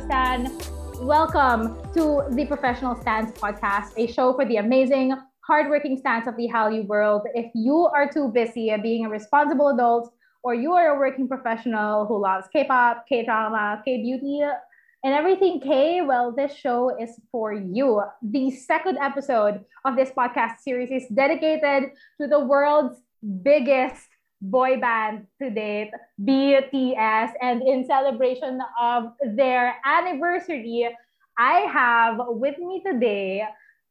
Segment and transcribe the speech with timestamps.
[0.00, 0.52] Stan.
[1.00, 6.48] Welcome to the Professional Stans podcast, a show for the amazing, hardworking stans of the
[6.48, 7.22] Hallyu world.
[7.34, 12.06] If you are too busy being a responsible adult, or you are a working professional
[12.06, 14.42] who loves K-pop, K-drama, K-beauty,
[15.04, 18.02] and everything K, well, this show is for you.
[18.22, 23.00] The second episode of this podcast series is dedicated to the world's
[23.42, 24.07] biggest
[24.40, 25.90] boy band to date,
[26.22, 27.32] BTS.
[27.40, 30.88] And in celebration of their anniversary,
[31.38, 33.44] I have with me today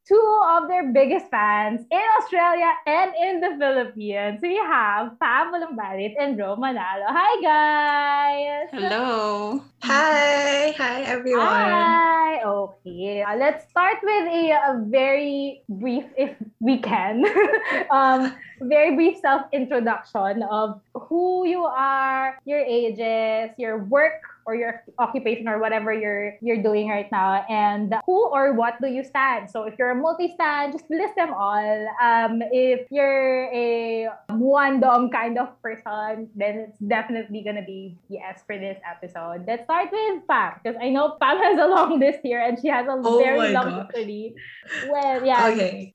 [0.08, 4.40] two of their biggest fans in Australia and in the Philippines.
[4.42, 7.12] We have Pam Balumbalit and Ro Manalo.
[7.12, 8.70] Hi, guys!
[8.72, 9.62] Hello!
[9.84, 10.72] Hi!
[10.78, 11.46] Hi, everyone!
[11.46, 12.42] Hi!
[12.42, 17.26] Okay, uh, let's start with a, a very brief, if we can,
[17.92, 25.48] um, very brief self-introduction of who you are, your ages, your work or your occupation
[25.48, 29.52] or whatever you're you're doing right now and who or what do you stand?
[29.52, 31.68] So if you're a multi-stand just list them all.
[32.02, 38.42] Um, if you're a one dom kind of person then it's definitely gonna be yes
[38.48, 39.44] for this episode.
[39.48, 42.70] Let's start with Pam because I know Pam has a long list here and she
[42.70, 43.88] has a Oh very long gosh.
[43.94, 44.34] history.
[44.80, 45.52] Well yeah.
[45.52, 45.94] Okay.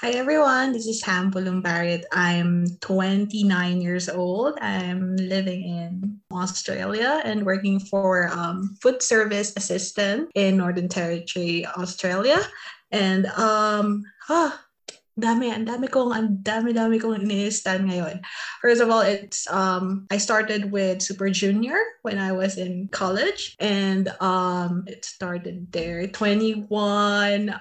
[0.00, 0.72] Hi, everyone.
[0.72, 2.04] This is Pam Pulumbarit.
[2.12, 4.58] I'm 29 years old.
[4.60, 12.38] I'm living in Australia and working for um, food service assistant in Northern Territory, Australia.
[12.92, 14.60] And um, ah,
[15.18, 18.22] dami, ang dami kong, ang dami, dami kong ini-stand ngayon.
[18.62, 23.56] First of all, it's um, I started with Super Junior when I was in college,
[23.58, 26.66] and um, it started there 21,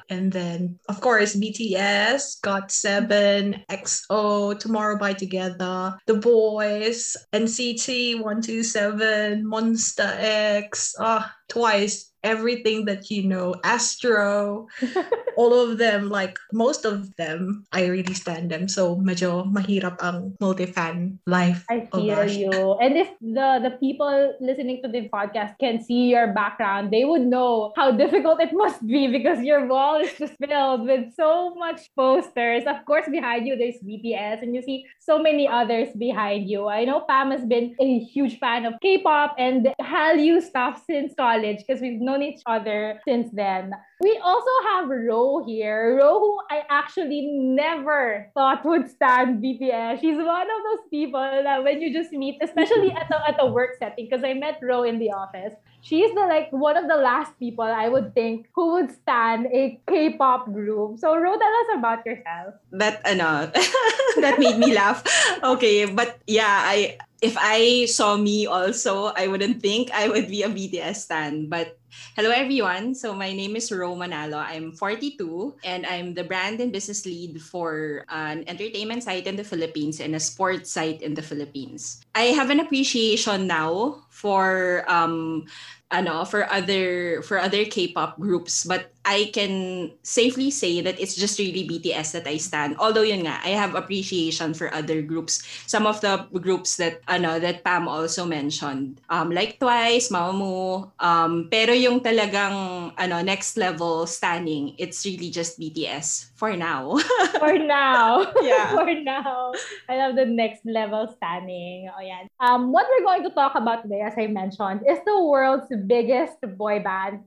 [0.09, 9.45] and then of course BTS, Got Seven, XO, Tomorrow by Together, The Boys, NCT 127,
[9.45, 12.11] Monster X, ah, twice.
[12.23, 14.67] Everything that you know, Astro,
[15.37, 18.67] all of them, like most of them, I really stand them.
[18.67, 21.63] So medyo mahirap ang multi-fan life.
[21.69, 22.35] I Oh, feel gosh.
[22.35, 22.51] you.
[22.81, 27.21] And if the the people listening to the podcast can see your background, they would
[27.23, 31.93] know how difficult it must be because your wall is just filled with so much
[31.95, 32.65] posters.
[32.65, 36.65] Of course, behind you there's BTS, and you see so many others behind you.
[36.67, 41.36] I know Pam has been a huge fan of K-pop and Hallyu stuff since college
[41.41, 43.71] because we've known each other since then.
[43.99, 45.97] We also have Ro here.
[45.97, 50.01] Ro, who I actually never thought would stand BTS.
[50.01, 53.47] She's one of those people that when you just meet, especially at the, at the
[53.47, 55.53] work setting, because I met Ro in the office.
[55.81, 59.79] She's the like one of the last people I would think who would stand a
[59.87, 60.99] K-pop group.
[60.99, 62.53] So Ro, tell us about yourself.
[62.71, 63.49] That ano,
[64.21, 65.01] that made me laugh.
[65.41, 70.43] Okay, but yeah, I if I saw me also, I wouldn't think I would be
[70.43, 71.49] a BTS stan.
[71.49, 71.76] But
[72.15, 72.95] hello everyone.
[72.95, 74.41] So my name is Ro Manalo.
[74.41, 79.43] I'm 42 and I'm the brand and business lead for an entertainment site in the
[79.43, 82.01] Philippines and a sports site in the Philippines.
[82.15, 85.45] I have an appreciation now for um
[85.91, 91.39] ano for other for other K-pop groups but I can safely say that it's just
[91.39, 95.87] really BTS that I stand although yun nga I have appreciation for other groups some
[95.87, 101.71] of the groups that ano that Pam also mentioned um like Twice Mamamoo um pero
[101.71, 106.99] yung talagang ano next level standing it's really just BTS for now
[107.39, 108.31] For now.
[108.41, 108.71] Yeah.
[108.77, 109.53] For now.
[109.89, 111.89] I love the next level standing.
[111.93, 112.27] Oh, yeah.
[112.39, 116.41] Um, what we're going to talk about today, as I mentioned, is the world's biggest
[116.57, 117.23] boy band,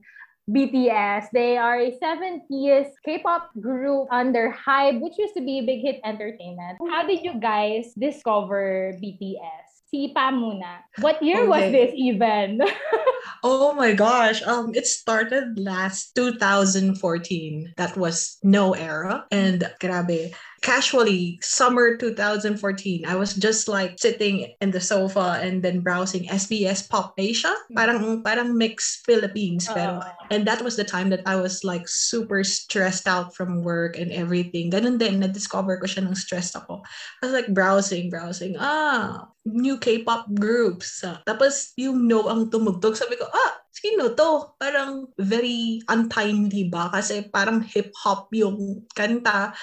[0.49, 1.29] BTS.
[1.33, 6.79] They are a 70s K-pop group under Hype, which used to be Big Hit Entertainment.
[6.89, 9.67] How did you guys discover BTS?
[9.91, 10.87] Si Pam muna.
[11.03, 11.71] What year was Okay.
[11.71, 12.61] this even?
[13.43, 14.41] Oh my gosh.
[14.45, 17.73] Um it started last 2014.
[17.77, 20.33] That was no era and grabe.
[20.61, 23.05] Casually summer 2014.
[23.05, 27.49] I was just like sitting in the sofa and then browsing SBS Pop Asia.
[27.73, 30.29] Parang parang mix Philippines pero Oo.
[30.29, 34.13] and that was the time that I was like super stressed out from work and
[34.13, 34.69] everything.
[34.69, 36.85] Ganun din, na-discover ko siya nung stressed ako.
[37.21, 38.53] I was like browsing, browsing.
[38.61, 41.01] Ah, new K-pop groups.
[41.01, 42.93] Ah, tapos yung no ang tumugtog.
[42.93, 44.53] Sabi ko, ah, sino to?
[44.59, 46.91] Parang very untimely ba?
[46.91, 49.55] Kasi parang hip-hop yung kanta.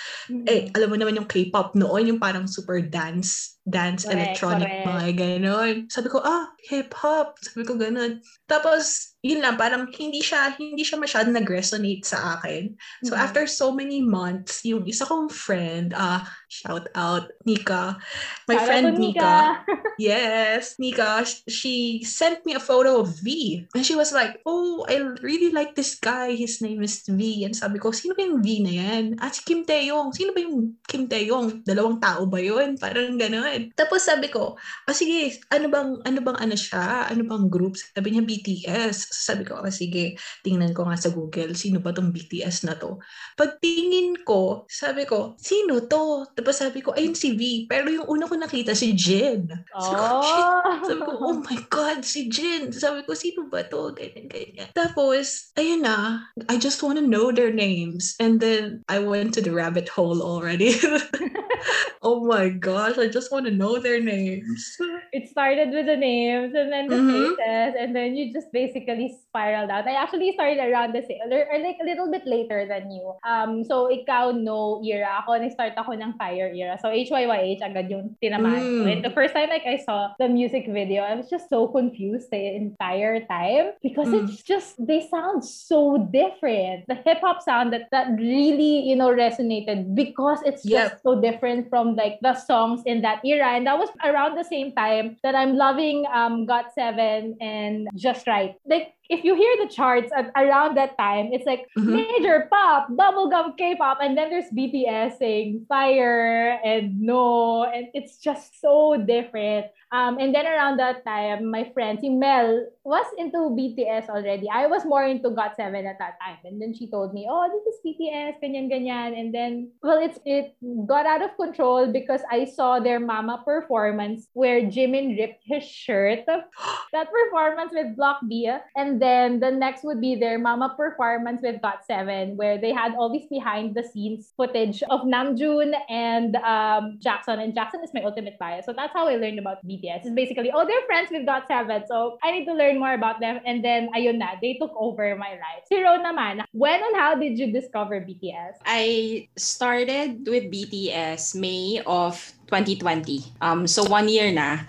[0.48, 4.88] Eh, alam mo naman yung K-pop noon, yung parang super dance dance, Correct, electronic, correct.
[4.88, 5.74] mga ganon.
[5.88, 7.36] Sabi ko, ah, hip-hop.
[7.38, 8.18] Sabi ko ganon.
[8.44, 12.72] Tapos, yun lang, parang hindi siya, hindi siya masyadong nag-resonate sa akin.
[13.02, 13.20] So, Mhm.
[13.20, 17.98] after so many months, yung isa kong friend, ah, shout out, Nika.
[18.46, 19.60] My out friend to Nika.
[19.98, 21.74] Yes, Nika, sh- she
[22.06, 23.66] sent me a photo of V.
[23.74, 26.38] And she was like, oh, I really like this guy.
[26.38, 27.42] His name is V.
[27.42, 29.18] And sabi ko, sino ba yung V na yan?
[29.18, 30.14] Ah, si Kim Taeyong.
[30.14, 31.66] Sino ba yung Kim Taeyong?
[31.66, 32.78] Dalawang tao ba yun?
[32.78, 33.57] Parang gano'n.
[33.74, 34.54] Tapos sabi ko,
[34.86, 37.10] ah, sige, ano bang, ano bang ano siya?
[37.10, 37.74] Ano bang group?
[37.76, 39.10] Sabi niya BTS.
[39.10, 40.14] Sabi ko, ah, sige,
[40.46, 43.02] tingnan ko nga sa Google, sino ba tong BTS na to?
[43.34, 46.28] Pagtingin ko, sabi ko, sino to?
[46.34, 47.66] Tapos sabi ko, ayun si V.
[47.66, 49.50] Pero yung una ko nakita, si Jin.
[49.74, 50.46] Sabi ko, shit.
[50.46, 50.82] Oh.
[50.86, 52.70] Sabi ko, oh my God, si Jin.
[52.70, 53.92] Sabi ko, sino ba to?
[53.94, 54.68] Ganyan, ganyan.
[54.72, 58.14] Tapos, ayun na, I just want to know their names.
[58.22, 60.76] And then, I went to the rabbit hole already.
[62.02, 64.76] oh my gosh, I just want to know their names.
[65.12, 67.10] it started with the names and then the Mhm.
[67.12, 69.86] faces and then you just basically spiraled out.
[69.86, 73.14] I actually started around the same or, like a little bit later than you.
[73.24, 76.76] Um so ikaw no era ako nag-start ako ng fire era.
[76.80, 78.82] So HYYH agad yung tinamaan ko.
[78.84, 78.90] Mm.
[78.92, 82.28] And the first time like I saw the music video, I was just so confused
[82.34, 84.24] the entire time because Mm.
[84.26, 86.88] it's just they sound so different.
[86.90, 91.70] The hip hop sound that that really, you know, resonated because it's just so different
[91.70, 93.54] from like the songs in that era.
[93.54, 98.26] And that was around the same time that I'm loving um Got Seven and Just
[98.26, 98.54] Right.
[98.66, 101.96] Like if you hear the charts at around that time, it's like Mhm.
[101.96, 108.60] major pop, bubblegum K-pop, and then there's BTS saying fire and no, and it's just
[108.60, 109.66] so different.
[109.90, 114.44] Um, and then around that time, my friend, si Mel, was into BTS already.
[114.52, 116.36] I was more into GOT7 at that time.
[116.44, 119.16] And then she told me, oh, this is BTS, ganyan, ganyan.
[119.18, 120.52] And then, well, it's it
[120.84, 126.28] got out of control because I saw their Mama performance where Jimin ripped his shirt.
[126.92, 128.44] that performance with Block B.
[128.76, 133.10] And then the next would be their Mama performance with GOT7 where they had all
[133.10, 137.40] these behind the scenes footage of Namjoon and um, Jackson.
[137.40, 138.66] And Jackson is my ultimate bias.
[138.66, 140.06] So that's how I learned about BTS.
[140.06, 141.86] It's basically, oh, they're friends with GOT7.
[141.86, 143.40] So I need to learn more about them.
[143.44, 145.66] And then, ayun na, they took over my life.
[145.68, 148.62] Si naman, when and how did you discover BTS?
[148.64, 153.22] I started with BTS May of 2020.
[153.40, 154.64] Um, so one year na.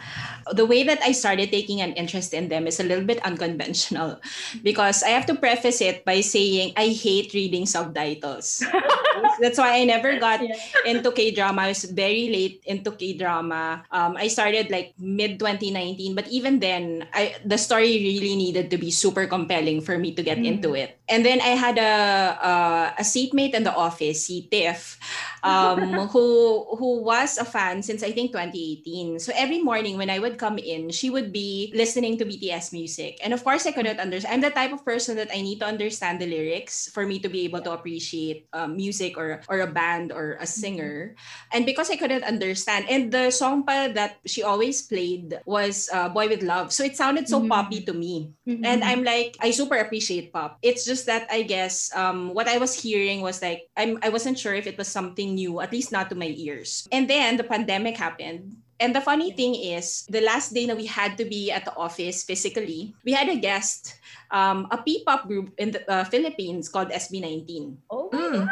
[0.49, 4.17] The way that I started taking an interest in them is a little bit unconventional
[4.65, 8.65] because I have to preface it by saying I hate reading subtitles.
[9.39, 10.57] That's why I never got Yeah.
[10.89, 11.61] into K-drama.
[11.61, 13.85] I was very late into K-drama.
[13.93, 18.77] Um, I started like mid 2019, but even then, I the story really needed to
[18.81, 20.57] be super compelling for me to get Mm.
[20.57, 20.97] into it.
[21.05, 21.93] And then I had a
[22.41, 22.53] a,
[22.97, 24.97] a seatmate in the office, si Tiff,
[25.45, 25.77] um,
[26.13, 29.21] who who was a fan since I think 2018.
[29.21, 33.21] So every morning when I would come in, she would be listening to BTS music,
[33.21, 34.33] and of course I couldn't understand.
[34.33, 37.29] I'm the type of person that I need to understand the lyrics for me to
[37.29, 41.13] be able to appreciate um, music or or a band or a singer.
[41.53, 46.09] And because I couldn't understand, and the song pa that she always played was uh,
[46.09, 47.49] "Boy with Love," so it sounded so Mhm.
[47.49, 48.33] poppy to me.
[48.63, 50.57] And I'm like, I super appreciate pop.
[50.61, 54.37] It's just that I guess um, what I was hearing was like, I'm I wasn't
[54.39, 56.87] sure if it was something new, at least not to my ears.
[56.91, 58.55] And then the pandemic happened.
[58.79, 61.75] And the funny thing is, the last day that we had to be at the
[61.75, 63.99] office physically, we had a guest,
[64.31, 67.75] um, a P-pop group in the uh, Philippines called SB19.
[67.91, 68.47] Oh, Mm.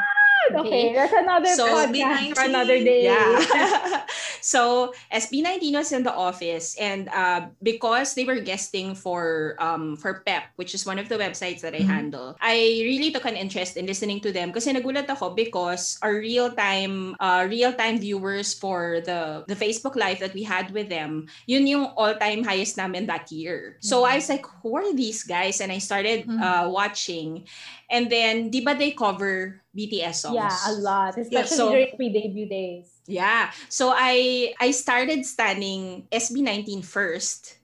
[0.55, 0.93] Okay.
[0.93, 2.49] That's another So, podcast for SB19.
[2.49, 3.03] another day.
[3.03, 4.05] Yeah.
[4.41, 10.23] so SB19 was in the office, and uh, because they were guesting for um, for
[10.25, 11.89] PEP, which is one of the websites that I Mhm.
[11.89, 14.51] handle, I really took an interest in listening to them.
[14.51, 19.95] Kasi nagulat ako because our real time uh, real time viewers for the the Facebook
[19.95, 23.77] Live that we had with them, yun yung all time highest namin that year.
[23.81, 25.59] So I was like, who are these guys?
[25.61, 26.39] And I started Mhm.
[26.39, 27.45] uh, watching,
[27.89, 30.35] and then di ba they cover BTS songs?
[30.35, 32.97] Yeah, a lot, especially so- during pre-debut days.
[33.07, 33.51] Yeah.
[33.69, 37.55] So I I started studying SB19 first.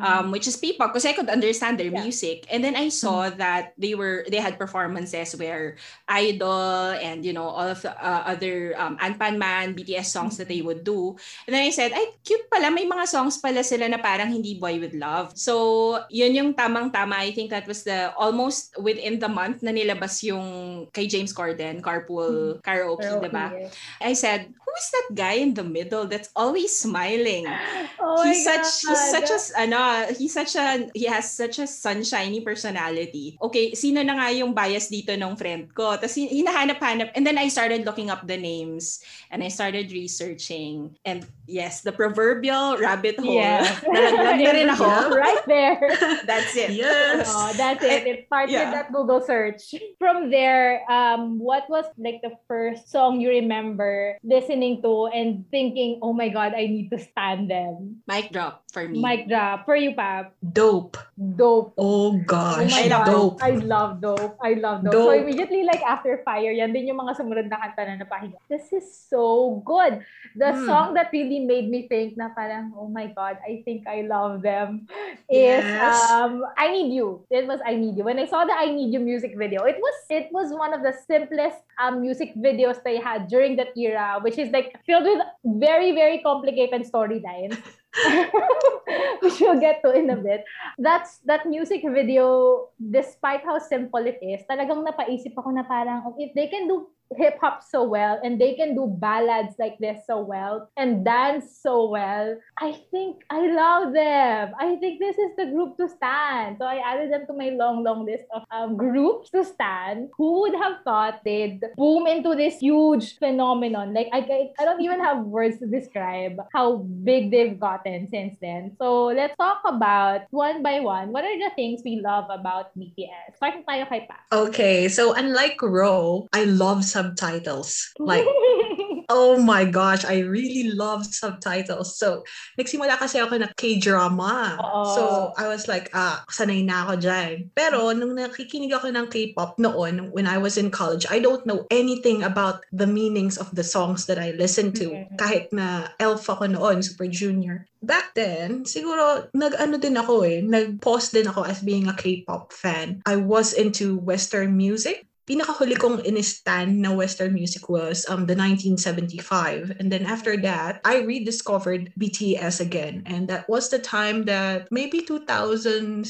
[0.00, 2.02] Um, which is P-pop because I could understand their Yeah.
[2.02, 2.46] music.
[2.50, 5.76] And then I saw that they were they had performances where
[6.10, 10.48] Idol and you know all of the uh, other um, Anpan Man BTS songs that
[10.48, 11.14] they would do.
[11.46, 14.58] And then I said, ay cute pala may mga songs pala sila na parang hindi
[14.58, 15.34] boy with love.
[15.38, 17.22] So yun yung tamang tama.
[17.22, 21.78] I think that was the almost within the month na nilabas yung kay James Corden
[21.82, 23.46] Carpool Karaoke, Karaoke, diba?
[23.54, 23.72] yes.
[24.00, 27.48] I said, was that guy in the middle that's always smiling?
[27.96, 29.12] Oh he's such he's God.
[29.16, 29.80] such a ano,
[30.12, 33.40] he's such a he has such a sunshiny personality.
[33.40, 35.96] Okay, sino na nga yung bias dito ng friend ko?
[35.96, 39.00] Tapos hin- hinahanap-hanap and then I started looking up the names
[39.32, 43.34] and I started researching and yes, the proverbial rabbit hole.
[43.34, 43.80] Yes.
[43.86, 44.86] Nalaglag na rin ako.
[45.16, 45.80] right there.
[46.28, 46.74] That's it.
[46.76, 47.30] Yes.
[47.30, 48.06] Oh, that's it.
[48.06, 48.70] It starts Yeah.
[48.70, 49.74] that Google search.
[49.98, 55.98] From there, um, what was like the first song you remember listening to and thinking,
[56.02, 58.98] "Oh my God, I need to stand them." Mic drop for me.
[59.00, 60.34] Mic drop for you, Pap.
[60.42, 60.98] Dope.
[61.16, 61.72] Dope.
[61.78, 62.70] Oh Oh gosh.
[62.70, 63.06] my I God.
[63.08, 63.38] dope.
[63.40, 64.36] I love dope.
[64.42, 64.92] I love dope.
[64.92, 68.36] So immediately like after fire, yan din yung mga sumunod na kanta na napahiga.
[68.52, 70.04] This is so good.
[70.36, 70.66] The Mm.
[70.68, 74.42] song that really made me think na parang, oh my God, I think I love
[74.42, 74.86] them
[75.30, 75.76] is Yes.
[75.80, 77.26] um I Need You.
[77.30, 78.04] It was I Need You.
[78.04, 80.82] When I saw the I Need You music video, it was it was one of
[80.82, 85.20] the simplest um music videos they had during that era, which is like filled with
[85.44, 87.58] very, very complicated storylines.
[89.24, 90.44] which we'll get to in a bit
[90.76, 96.14] that's that music video, despite how simple it is, talagang napaisip ako na parang, oh,
[96.20, 100.02] if they can do hip hop so well and they can do ballads like this
[100.06, 104.52] so well and dance so well, I think I love them.
[104.58, 106.56] I think this is the group to stand.
[106.58, 110.10] So I added them to my long, long list of um, groups to stand.
[110.16, 113.94] Who would have thought they'd boom into this huge phenomenon?
[113.94, 118.36] Like I, I, I don't even have words to describe how big they've gotten since
[118.40, 118.76] then.
[118.78, 121.12] So let's talk about one by one.
[121.12, 123.36] What are the things we love about BTS?
[123.36, 124.16] Starting tayo kay Pa.
[124.32, 127.92] Okay, so unlike Ro, I love subtitles.
[128.00, 128.24] Like
[129.08, 131.94] Oh my gosh, I really love subtitles.
[131.94, 132.26] So,
[132.58, 134.58] nagsimula kasi ako na K-drama.
[134.58, 134.82] Oo.
[134.98, 135.02] So,
[135.38, 137.32] I was like, ah, sanay na ako dyan.
[137.54, 141.70] Pero, nung nakikinig ako ng K-pop noon, when I was in college, I don't know
[141.70, 144.90] anything about the meanings of the songs that I listen to.
[144.90, 145.14] Mhm.
[145.22, 147.62] Kahit na elf ako noon, super junior.
[147.86, 152.98] Back then, siguro, nag-ano din ako eh, nag-pause din ako as being a K-pop fan.
[153.06, 159.74] I was into Western music pinakahuli kong in-stan na Western music was um, the 1975.
[159.82, 163.02] And then after that, I rediscovered BTS again.
[163.10, 166.06] And that was the time that maybe 2016,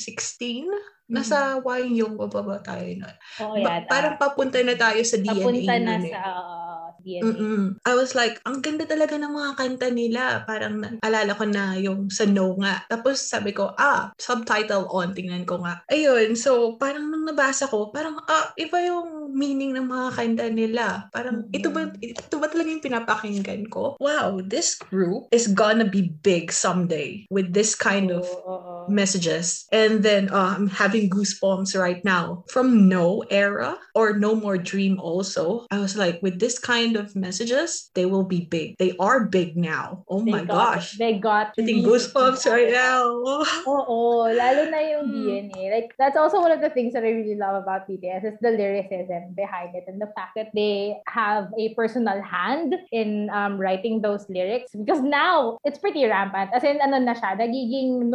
[1.06, 3.16] nasa Wayang Yung bababa tayo nun.
[3.40, 3.88] Oo, Ba- yata.
[3.88, 6.11] parang papunta na tayo sa DNA Papunta na eh.
[6.12, 6.65] sa uh,
[7.06, 7.22] DNA.
[7.22, 7.62] Mm-mm.
[7.86, 10.42] I was like, ang ganda talaga ng mga kanta nila.
[10.42, 12.82] Parang alala ko na yung sa No nga.
[12.90, 15.14] Tapos sabi ko, ah, subtitle on.
[15.14, 15.86] Tingnan ko nga.
[15.86, 21.06] Ayun, so parang nung nabasa ko, parang, ah, iba yung meaning ng mga kanta nila.
[21.14, 21.54] Parang, Mhm.
[21.54, 23.94] ito ba, ito ba talaga yung pinapakinggan ko?
[24.02, 28.75] Wow, this group is gonna be big someday with this kind of Oo, oo.
[28.88, 29.66] Messages.
[29.72, 32.44] And then uh, I'm having goosebumps right now.
[32.48, 37.14] From No era or No More Dream also, I was like, with this kind of
[37.16, 38.76] messages, they will be big.
[38.78, 40.04] They are big now.
[40.08, 40.98] Oh They my got- gosh.
[40.98, 43.04] They got Getting goosebumps right now.
[43.66, 45.14] Oo, lalo na yung Hmm.
[45.50, 45.62] DNA.
[45.72, 48.50] Like, that's also one of the things that I really love about BTS is the
[48.52, 54.00] lyricism behind it and the fact that they have a personal hand in um, writing
[54.02, 54.72] those lyrics.
[54.74, 56.50] Because now, it's pretty rampant.
[56.54, 58.10] As in, ano na siya, nagiging,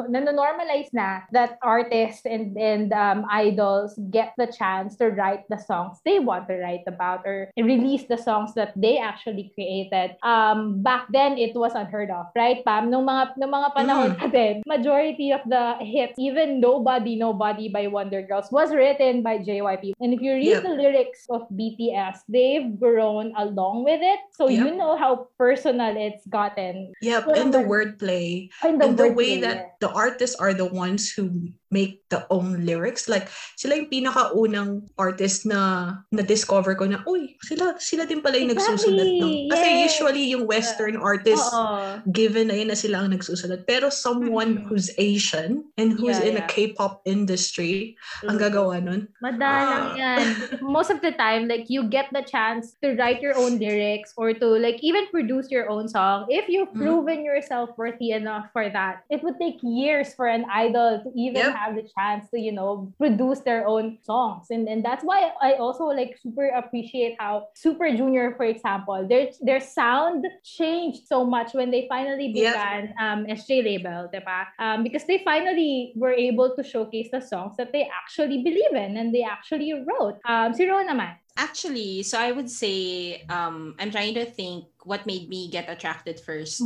[0.61, 5.97] nanonormalize na that artists and, and um, idols get the chance to write the songs
[6.05, 10.15] they want to write about or release the songs that they actually created.
[10.23, 12.89] Um, back then, it was unheard of, right, Pam?
[12.91, 18.21] Nung mga, nung mga panahon natin, majority of the hits, even Nobody, Nobody by Wonder
[18.21, 19.93] Girls, was written by JYP.
[19.99, 20.63] And if you read Yep.
[20.63, 24.19] the lyrics of BTS, they've grown along with it.
[24.31, 24.59] So Yep.
[24.65, 26.91] you know how personal it's gotten.
[27.01, 28.49] Yep, Well, and the wordplay.
[28.63, 32.67] And the, and the way that the artists are the ones who make the own
[32.67, 33.07] lyrics.
[33.07, 38.51] Like, sila yung pinakaunang artist na na-discover ko na, uy, sila, sila din pala yung
[38.51, 39.47] nagsusulat ng.
[39.47, 39.79] Exactly, Kasi yes.
[39.87, 42.03] usually yung Western artists, Oo.
[42.11, 43.63] given na yun na sila ang nagsusulat.
[43.63, 44.63] Pero someone Mhm.
[44.67, 46.43] who's Asian and who's Yeah, in yeah.
[46.43, 47.95] a K-pop industry,
[48.27, 48.43] ang Mm.
[48.43, 49.07] gagawa nun.
[49.23, 49.97] Madalang Ah.
[49.97, 50.19] yan.
[50.61, 54.35] Most of the time, like, you get the chance to write your own lyrics or
[54.35, 56.27] to, like, even produce your own song.
[56.27, 56.83] If you've Mhm.
[56.83, 61.47] proven yourself worthy enough for that, it would take years for an idol to even
[61.47, 61.60] Yep.
[61.61, 64.47] Have the chance to, you know, produce their own songs.
[64.49, 69.29] And, and that's why I also, like, super appreciate how Super Junior, for example, their,
[69.41, 74.45] their sound changed so much when they finally began um, SJ label, diba?
[74.59, 78.97] Um, because they finally were able to showcase the songs that they actually believe in
[78.97, 80.19] and they actually wrote.
[80.25, 81.20] Um, si Ro naman.
[81.37, 86.19] Actually, so I would say um, I'm trying to think what made me get attracted
[86.19, 86.61] first.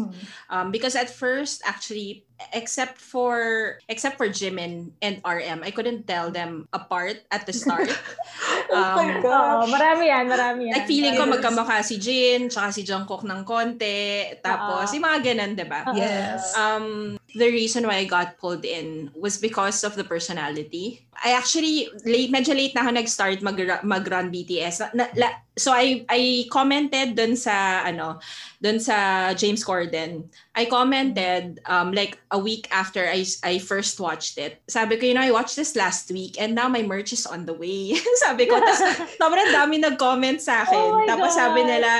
[0.49, 6.31] Um, because at first, actually, except for except for Jimin and RM, I couldn't tell
[6.31, 7.87] them apart at the start.
[8.71, 9.69] oh my Um, gosh.
[9.69, 10.75] Oo, marami yan, marami yan.
[10.79, 11.33] Like feeling ko Yes.
[11.37, 14.33] magkamukha si Jin, tsaka si Jungkook ng konti.
[14.41, 14.95] Tapos, Oo.
[14.97, 15.81] yung mga ganun, di ba?
[15.93, 16.51] Yes.
[16.57, 21.04] Um, the reason why I got pulled in was because of the personality.
[21.23, 24.91] I actually, late, medyo late na ako nag-start mag, mag-run BTS.
[24.93, 28.19] Na, la- so I I commented dun sa, ano,
[28.59, 30.27] dun sa James Corden.
[30.51, 34.59] I commented um, like a week after I, I first watched it.
[34.67, 37.47] Sabi ko, you know, I watched this last week and now my merch is on
[37.47, 37.95] the way.
[38.23, 38.83] sabi ko, tapos
[39.19, 40.91] sobrang dami nag-comment sa akin.
[40.91, 41.69] Oh tapos sabi God.
[41.71, 41.91] nila,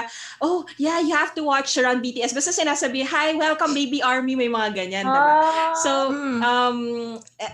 [0.43, 2.36] oh, yeah, you have to watch Run BTS.
[2.36, 5.24] Basta sinasabi, hi, welcome baby army, may mga ganyan, diba?
[5.24, 5.72] Ah.
[5.79, 6.39] So, Mm.
[6.43, 6.77] um,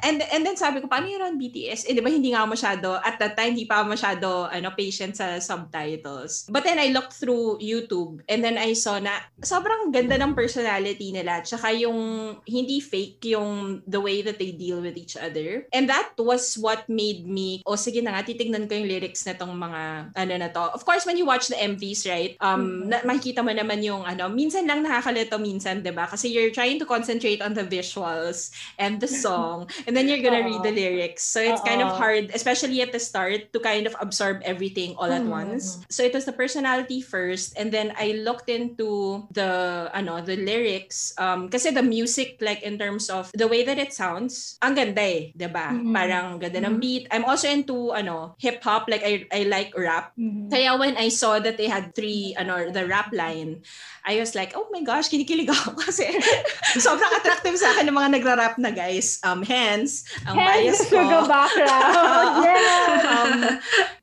[0.01, 1.50] and and then sabi ko, paano yung Run BTS?
[1.51, 5.37] Eh, di ba hindi nga masyado, at that time, hindi pa masyado, ano, patient sa
[5.41, 6.47] subtitles.
[6.47, 11.11] But then I looked through YouTube and then I saw na sobrang ganda ng personality
[11.11, 11.43] nila.
[11.43, 15.67] Tsaka yung hindi fake yung the way that they deal with each other.
[15.75, 19.35] And that was what made me, oh sige na nga, titignan ko yung lyrics na
[19.35, 20.71] tong mga, ano na to.
[20.71, 24.29] Of course, when you watch the MVs, right, um, na, makikita mo naman yung, ano,
[24.31, 26.07] minsan lang nakakalito minsan, di ba?
[26.07, 30.45] Kasi you're trying to concentrate on the visuals and the song, and then you're gonna
[30.45, 31.25] read the lyrics.
[31.25, 35.09] So it's kind of hard, especially at the start, to kind of absorb everything all
[35.09, 35.31] at Mhm.
[35.31, 35.81] once.
[35.89, 41.13] So it was the personality first, and then I looked into the, ano, the lyrics,
[41.17, 45.01] um, kasi the music, like in terms of the way that it sounds, ang ganda
[45.01, 45.71] eh, di ba?
[45.71, 45.91] Mhm.
[45.91, 46.81] Parang ganda ng Mhm.
[46.81, 47.03] beat.
[47.11, 50.13] I'm also into, ano, hip-hop, like I, I like rap.
[50.15, 50.49] Mhm.
[50.49, 53.61] Kaya when I saw that they had three, ano, the rap line,
[54.01, 56.09] I was like, oh my gosh, kinikilig ako kasi
[56.77, 59.21] sobrang attractive sa akin ng mga nagra-rap na guys.
[59.21, 60.97] Um, hence, ang bias ko.
[61.31, 61.87] background.
[62.45, 62.99] yeah.
[63.07, 63.33] um,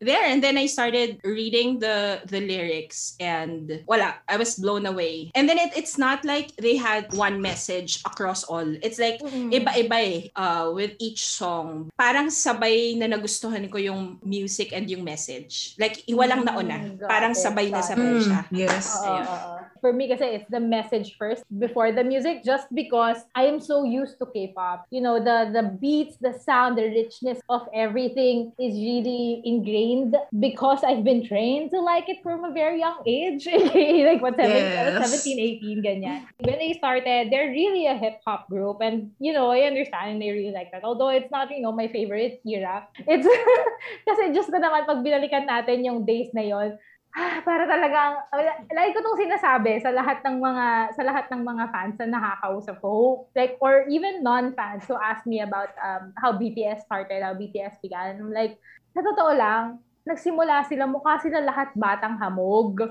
[0.01, 5.29] there and then I started reading the the lyrics and wala I was blown away
[5.35, 9.51] and then it, it's not like they had one message across all it's like Mm.
[9.51, 15.03] iba-iba eh uh, with each song parang sabay na nagustuhan ko yung music and yung
[15.03, 18.87] message like walang Mm, nauna got parang sabay na sabay Mm, siya yes.
[19.03, 19.58] Oo.
[19.81, 23.85] For me kasi it's the message first before the music just because I am so
[23.85, 24.87] used to K-pop.
[24.91, 30.83] You know, the the beats, the sound, the richness of everything is really ingrained because
[30.83, 33.47] I've been trained to like it from a very young age.
[34.09, 35.23] like what, seven, Yes.
[35.25, 36.19] 17, 18, ganyan.
[36.41, 40.31] When they started, they're really a hip-hop group and, you know, I understand and they
[40.31, 40.85] really like that.
[40.85, 42.87] Although it's not, you know, my favorite era.
[43.07, 43.27] It's,
[44.09, 46.79] kasi just ko naman pag binalikan natin yung days na yon
[47.19, 48.23] ah, para talagang
[48.71, 52.79] lagi ko tong sinasabi sa lahat ng mga sa lahat ng mga fans na nakakausap
[52.79, 57.83] ko like or even non-fans who ask me about um, how BTS started how BTS
[57.83, 58.23] began.
[58.23, 58.63] I'm like
[58.95, 62.81] sa totoo lang nagsimula sila mukha sila lahat batang hamog.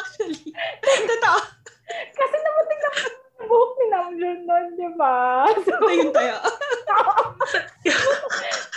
[0.00, 0.50] Actually
[0.82, 1.40] totoo.
[1.90, 5.14] Kasi namuting na yung buhok ni Namjoon nun di ba
[5.64, 6.36] so Ito yun tayo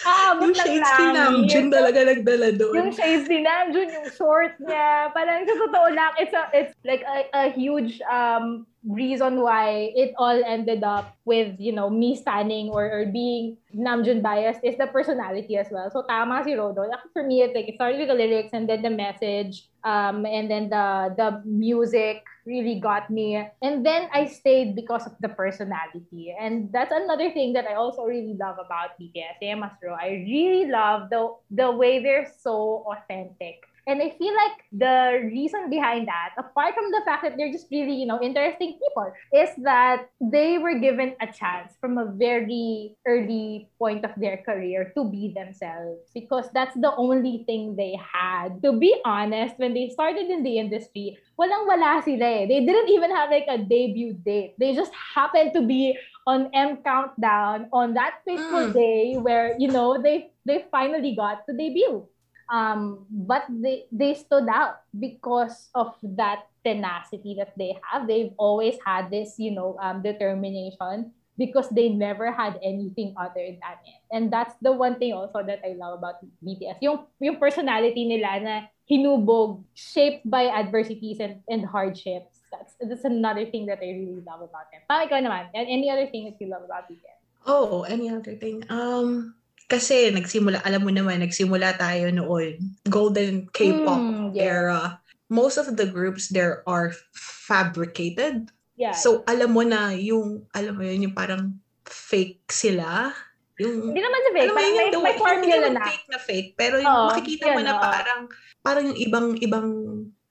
[0.03, 1.05] aabot Yung ng shades ni.
[1.15, 2.75] Namjoon talaga nagdala doon.
[2.75, 7.03] yung shades ni Namjoon, yung short niya, parang sa totoo lang, it's a, it's like
[7.07, 12.69] a, a huge um reason why it all ended up with, you know, me standing
[12.69, 15.89] or, or being Namjoon biased is the personality as well.
[15.89, 16.85] So tama si Rodo.
[17.13, 20.51] For me, it's like, it started with the lyrics and then the message, um, and
[20.51, 23.39] then the the music really got me.
[23.61, 26.35] And then I stayed because of the personality.
[26.35, 29.39] And that's another thing that I also really love about BTS.
[29.39, 33.63] I really love the the way they're so authentic.
[33.87, 37.67] And I feel like the reason behind that, apart from the fact that they're just
[37.71, 42.95] really, you know, interesting people, is that they were given a chance from a very
[43.05, 48.61] early point of their career to be themselves because that's the only thing they had.
[48.63, 52.45] To be honest, when they started in the industry, walang wala sila eh.
[52.47, 54.55] They didn't even have like a debut date.
[54.59, 58.73] They just happened to be on M Countdown on that fateful Mm.
[58.73, 62.07] day where, you know, they they finally got to debut
[62.49, 68.07] um, but they they stood out because of that tenacity that they have.
[68.07, 73.77] They've always had this, you know, um, determination because they never had anything other than
[73.85, 74.01] it.
[74.11, 76.77] And that's the one thing also that I love about BTS.
[76.81, 78.55] Yung, yung personality nila na
[78.89, 82.41] hinubog, shaped by adversities and, and hardships.
[82.51, 84.85] That's, that's another thing that I really love about them.
[84.85, 87.17] Parang ikaw naman, and any other thing that you love about BTS?
[87.45, 88.63] Oh, any other thing?
[88.69, 89.33] Um,
[89.67, 94.43] kasi nagsimula, alam mo naman, nagsimula tayo noon, golden K-pop Mm, yeah.
[94.45, 94.81] era.
[95.27, 98.49] Most of the groups there are fabricated.
[98.75, 98.93] Yeah.
[98.93, 103.13] So, alam mo na yung, alam mo yun, yung parang fake sila.
[103.61, 105.81] Yung, hindi naman sa fake, alam mo parang yun, may, may formula na.
[105.85, 107.81] fake na fake, pero yung Oo, makikita mo na oo.
[107.81, 108.21] parang,
[108.61, 109.67] parang yung ibang, ibang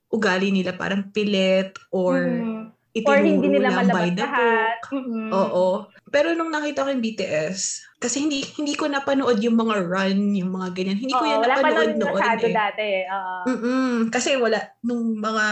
[0.09, 2.63] ugali nila, parang pilit, or Mm.
[2.93, 4.81] itinuro Or hindi nila lang by the book.
[4.93, 5.29] Mm-mm.
[5.33, 5.65] Oo.
[6.13, 10.51] Pero nung nakita ko yung BTS, kasi hindi hindi ko napanood yung mga run, yung
[10.51, 10.99] mga ganyan.
[10.99, 12.11] Hindi ko Oo, yan wala pa napanood noon.
[12.11, 12.53] masyado Eh.
[12.53, 12.87] dati.
[13.07, 13.35] Oo.
[13.47, 13.93] Mm-mm.
[14.11, 15.45] Kasi wala nung mga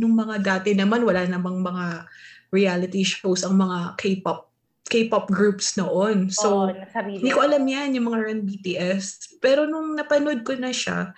[0.00, 2.08] nung mga dati naman wala namang mga
[2.48, 4.48] reality shows ang mga K-pop
[4.88, 6.32] K-pop groups noon.
[6.32, 7.20] So nasarili.
[7.20, 9.36] hindi ko alam yan yung mga run BTS.
[9.36, 11.12] Pero nung napanood ko na siya,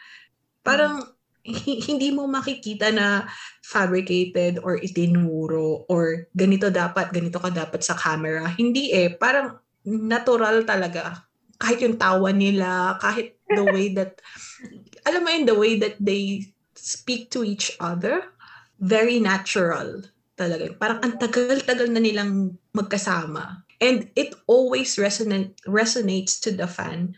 [0.66, 1.06] parang
[1.46, 3.30] hi- hindi mo makikita na
[3.62, 8.50] fabricated or itinuro or ganito dapat, ganito ka dapat sa camera.
[8.58, 9.54] Hindi eh, parang
[9.86, 11.24] natural talaga.
[11.60, 14.20] Kahit yung tawa nila, kahit the way that,
[15.04, 18.32] alam mo yun, the way that they speak to each other,
[18.80, 20.00] very natural
[20.36, 20.72] talaga.
[20.80, 23.64] Parang ang tagal-tagal na nilang magkasama.
[23.80, 27.16] And it always resonate, resonates to the fan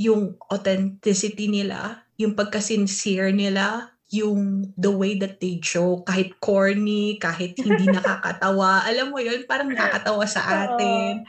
[0.00, 7.56] yung authenticity nila, yung pagka-sincere nila, yung the way that they joke, kahit corny, kahit
[7.60, 8.84] hindi nakakatawa.
[8.84, 11.24] Alam mo yun, parang nakakatawa sa atin.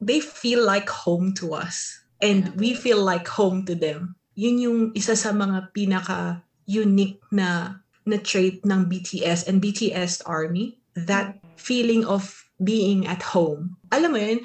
[0.00, 2.02] They feel like home to us.
[2.20, 4.16] And we feel like home to them.
[4.36, 10.78] Yun yung isa sa mga pinaka-unique na na trait ng BTS and BTS Army.
[10.96, 12.32] That feeling of
[12.62, 13.76] being at home.
[13.92, 14.40] Alam mo yun,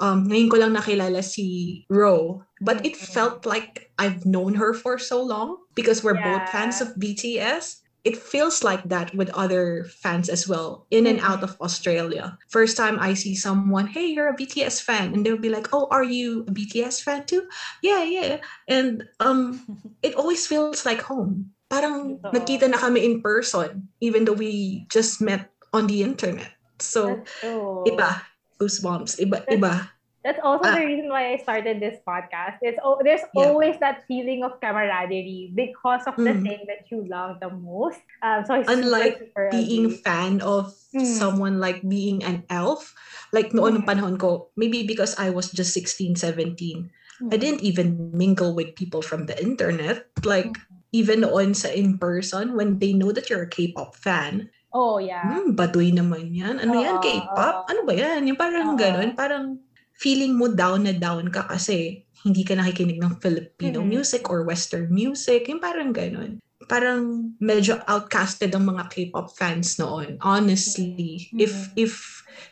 [0.00, 4.96] um, ngayon ko lang nakilala si Ro, but it felt like I've known her for
[4.96, 6.52] so long because we're both Yeah.
[6.54, 7.81] fans of BTS.
[8.02, 12.38] It feels like that with other fans as well, in and out of Australia.
[12.50, 15.86] First time I see someone, hey, you're a BTS fan, and they'll be like, oh,
[15.90, 17.46] are you a BTS fan too?
[17.82, 18.42] Yeah, yeah.
[18.66, 19.62] And um,
[20.02, 21.54] it always feels like home.
[21.70, 22.34] Parang Totoo.
[22.34, 26.52] nagkita na kami in person, even though we just met on the internet.
[26.82, 27.22] So,
[27.86, 28.20] iba.
[28.58, 29.18] Goosebumps.
[29.18, 29.88] Iba, iba.
[30.22, 30.78] That's also Ah.
[30.78, 32.62] the reason why I started this podcast.
[32.62, 33.50] It's oh, there's Yeah.
[33.50, 36.46] always that feeling of camaraderie because of the Mm.
[36.46, 37.98] thing that you love the most.
[38.22, 40.02] Um, so I Unlike super Being agree.
[40.06, 41.02] fan of Mm.
[41.02, 42.94] someone like being an elf,
[43.34, 43.86] like noon Mm.
[43.86, 46.86] panahon ko, maybe because I was just 16, 17,
[47.30, 47.40] I Mm.
[47.42, 50.06] didn't even mingle with people from the internet.
[50.22, 50.54] Like,
[50.94, 55.20] even on sa in-person, when they know that you're a K-pop fan, Oh yeah.
[55.24, 56.56] hmm, baduy naman yan.
[56.60, 57.68] Ano yan, Oo, K-pop?
[57.68, 58.24] Ano ba yan?
[58.24, 58.80] Yung parang Oo.
[58.80, 59.60] ganon, parang
[60.02, 63.88] feeling mo down na down ka kasi hindi ka nakikinig ng Filipino Mhm.
[63.88, 65.46] music or Western music.
[65.46, 66.42] Yung parang ganon.
[66.66, 70.18] Parang medyo outcasted ang mga K-pop fans noon.
[70.22, 71.74] Honestly, if Mhm.
[71.78, 71.92] if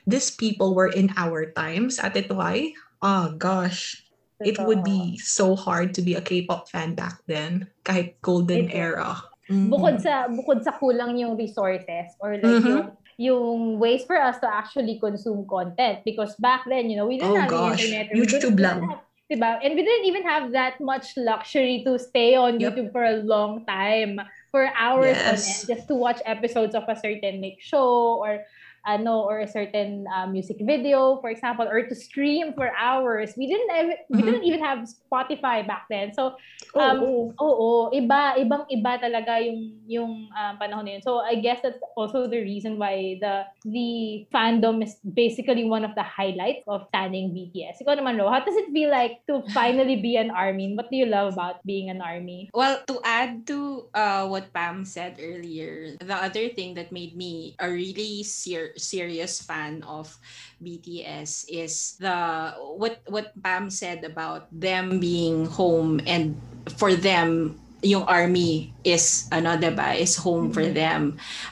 [0.07, 4.03] these people were in our times at Itoy, oh gosh,
[4.43, 7.71] it would be so hard to be a K-pop fan back then.
[7.83, 9.19] Kahit golden era.
[9.51, 9.67] Mhm.
[9.67, 12.71] bukod sa bukod sa kulang yung resources or like Mhm.
[12.71, 12.87] yung
[13.21, 17.37] yung ways for us to actually consume content because back then you know we didn't
[17.37, 18.81] Oh have gosh, the internet YouTube lang.
[18.89, 19.61] have- diba?
[19.63, 22.65] and we didn't even have that much luxury to stay on Yep.
[22.75, 24.19] YouTube for a long time
[24.51, 25.45] for hours on Yes.
[25.47, 28.43] end just to watch episodes of a certain like show or
[28.87, 33.45] ano or a certain uh, music video for example or to stream for hours we
[33.47, 34.27] didn't ev- we Mhm.
[34.27, 36.35] didn't even have Spotify back then so
[36.71, 37.25] Oh, Um, oh.
[37.43, 41.03] Oo, iba, ibang iba talaga yung yung um, panahon na yun.
[41.03, 45.99] So I guess that's also the reason why the the fandom is basically one of
[45.99, 47.83] the highlights of standing BTS.
[47.83, 50.79] Ikaw naman, Ro, how does it feel like to finally be an army?
[50.79, 52.55] What do you love about being an army?
[52.55, 57.59] Well, to add to uh, what Pam said earlier, the other thing that made me
[57.59, 60.17] a really ser- serious fan of
[60.63, 66.41] BTS is the what what Pam said about them being home and
[66.77, 70.75] for them yung army is ano 'di ba is home for Mhm.
[70.77, 71.01] them.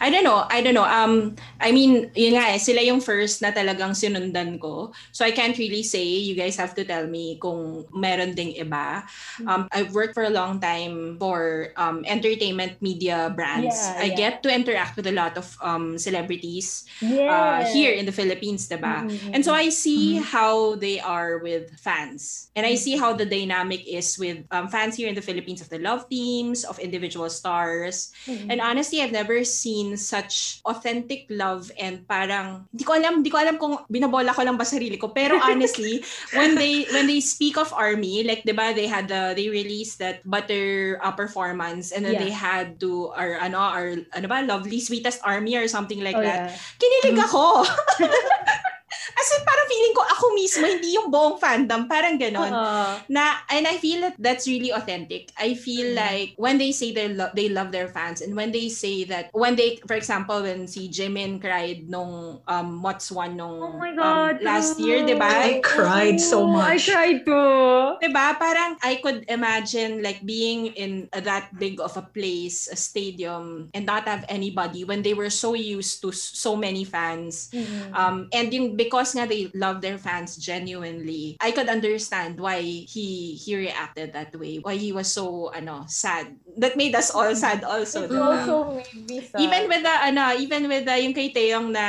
[0.01, 0.85] I don't know, I don't know.
[0.87, 4.93] Um I mean, yun nga eh, sila yung first na talagang sinundan ko.
[5.13, 9.05] So I can't really say, you guys have to tell me kung meron ding iba.
[9.45, 13.77] Um, I've worked for a long time for um, entertainment media brands.
[13.77, 14.17] Yeah, I yeah.
[14.17, 17.29] get to interact with a lot of um, celebrities Yeah.
[17.29, 19.05] uh, here in the Philippines, diba?
[19.05, 19.35] Mm-hmm.
[19.35, 22.51] And so I see how they are with fans.
[22.57, 25.69] And I see how the dynamic is with um, fans here in the Philippines of
[25.69, 28.11] the love teams, of individual stars.
[28.27, 28.51] Mm-hmm.
[28.51, 33.39] And honestly, I've never seen such authentic love and parang di ko alam, di ko
[33.39, 35.15] alam kung binabola ko lang ba sarili ko.
[35.15, 36.03] Pero honestly,
[36.35, 40.03] when they when they speak of army, like 'di ba, they had the they released
[40.03, 42.25] that butter uh, performance and then Yeah.
[42.25, 46.25] they had to our ano our ano ba, lovely sweetest army or something like oh,
[46.25, 46.51] that.
[46.51, 46.81] yeah.
[46.81, 47.63] Kinilig ako.
[49.15, 51.87] As in, parang feeling ko ako mismo, hindi yung buong fandom.
[51.87, 52.85] Parang ganon Oo.
[53.09, 55.31] na and I feel that that's really authentic.
[55.39, 55.97] I feel Mm.
[55.97, 59.31] like when they say they love they love their fans and when they say that
[59.31, 63.95] when they for example when si Jimin cried nung um What's One nung Oh my
[63.95, 64.35] um, God.
[64.43, 65.31] last year, 'di ba?
[65.31, 66.91] I cried so Oh, I much.
[66.91, 68.03] cried too.
[68.03, 68.35] 'Di ba?
[68.35, 73.87] Parang I could imagine like being in that big of a place, a stadium and
[73.87, 77.95] not have anybody when they were so used to so many fans Mhm.
[77.95, 83.39] Um, and yung because nga they love their fans genuinely, I could understand why he
[83.39, 84.59] he reacted that way.
[84.59, 86.35] Why he was so ano sad.
[86.59, 88.05] That made us all sad also.
[88.05, 88.25] It diba?
[88.25, 89.41] also made me sad.
[89.41, 91.87] Even with the ano, even with the yung kay Taeyong na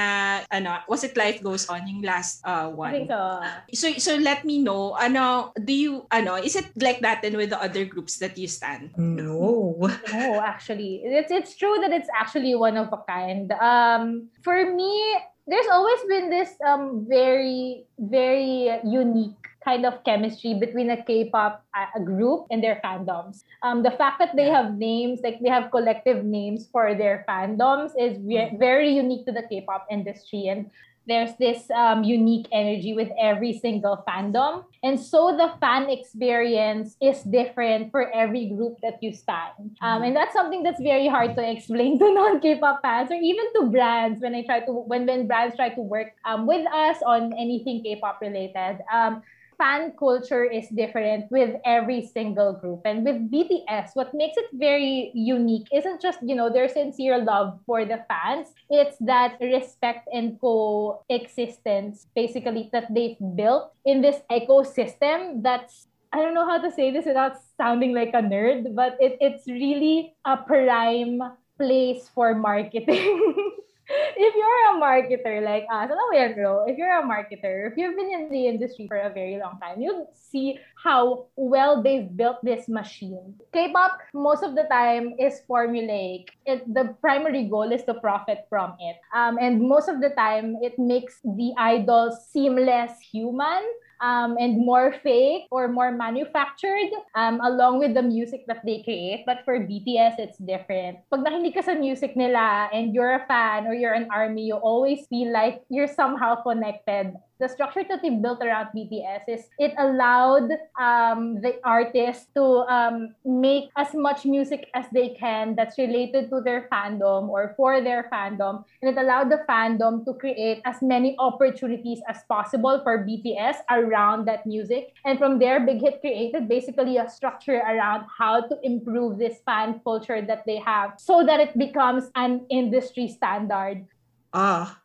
[0.53, 3.41] ano, was it Life Goes On yung last uh, I think one.
[3.73, 3.73] so.
[3.73, 7.49] So so let me know ano, do you ano, is it like that then with
[7.49, 8.93] the other groups that you stand?
[8.97, 9.77] No.
[10.09, 13.51] No, actually, it's it's true that it's actually one of a kind.
[13.53, 15.15] Um, for me,
[15.49, 19.33] there's always been this um very very unique
[19.65, 23.43] kind of chemistry between a K-pop uh, a group and their fandoms.
[23.61, 27.91] Um, the fact that they have names, like they have collective names for their fandoms,
[27.99, 30.71] is ve- very unique to the K-pop industry, and
[31.09, 34.63] there's this um, unique energy with every single fandom.
[34.83, 39.75] And so the fan experience is different for every group that you stand.
[39.81, 43.67] Um, and that's something that's very hard to explain to non-K-pop fans or even to
[43.67, 47.33] brands when I try to when when brands try to work um, with us on
[47.33, 48.79] anything K-pop related.
[48.93, 49.23] Um,
[49.59, 52.81] fan culture is different with every single group.
[52.85, 57.59] And with BTS, what makes it very unique isn't just, you know, their sincere love
[57.67, 58.55] for the fans.
[58.71, 66.33] It's that respect and coexistence, basically, that they've built in this ecosystem that's I don't
[66.33, 70.37] know how to say this without sounding like a nerd, but it, it's really a
[70.37, 71.21] prime
[71.55, 73.51] place for marketing.
[73.89, 77.73] if you're a marketer like us, alam mo yan, bro, if you're a marketer, if
[77.77, 82.09] you've been in the industry for a very long time, you'll see how well they've
[82.15, 83.33] built this machine.
[83.53, 86.29] K-pop, most of the time, is formulaic.
[86.45, 88.97] It, the primary goal is to profit from it.
[89.13, 93.65] Um, and most of the time, it makes the idol seem less human
[94.01, 99.23] um, and more fake or more manufactured um, along with the music that they create.
[99.25, 100.99] But for BTS, it's different.
[101.11, 104.55] Pag nakinig ka sa music nila and you're a fan or you're an army, you
[104.55, 109.73] always feel like you're somehow connected the structure that they built around BTS is it
[109.79, 116.29] allowed um, the artists to um, make as much music as they can that's related
[116.29, 118.63] to their fandom or for their fandom.
[118.81, 124.27] And it allowed the fandom to create as many opportunities as possible for BTS around
[124.27, 124.91] that music.
[125.05, 129.79] And from there, Big Hit created basically a structure around how to improve this fan
[129.83, 133.87] culture that they have so that it becomes an industry standard.
[134.33, 134.81] Ah,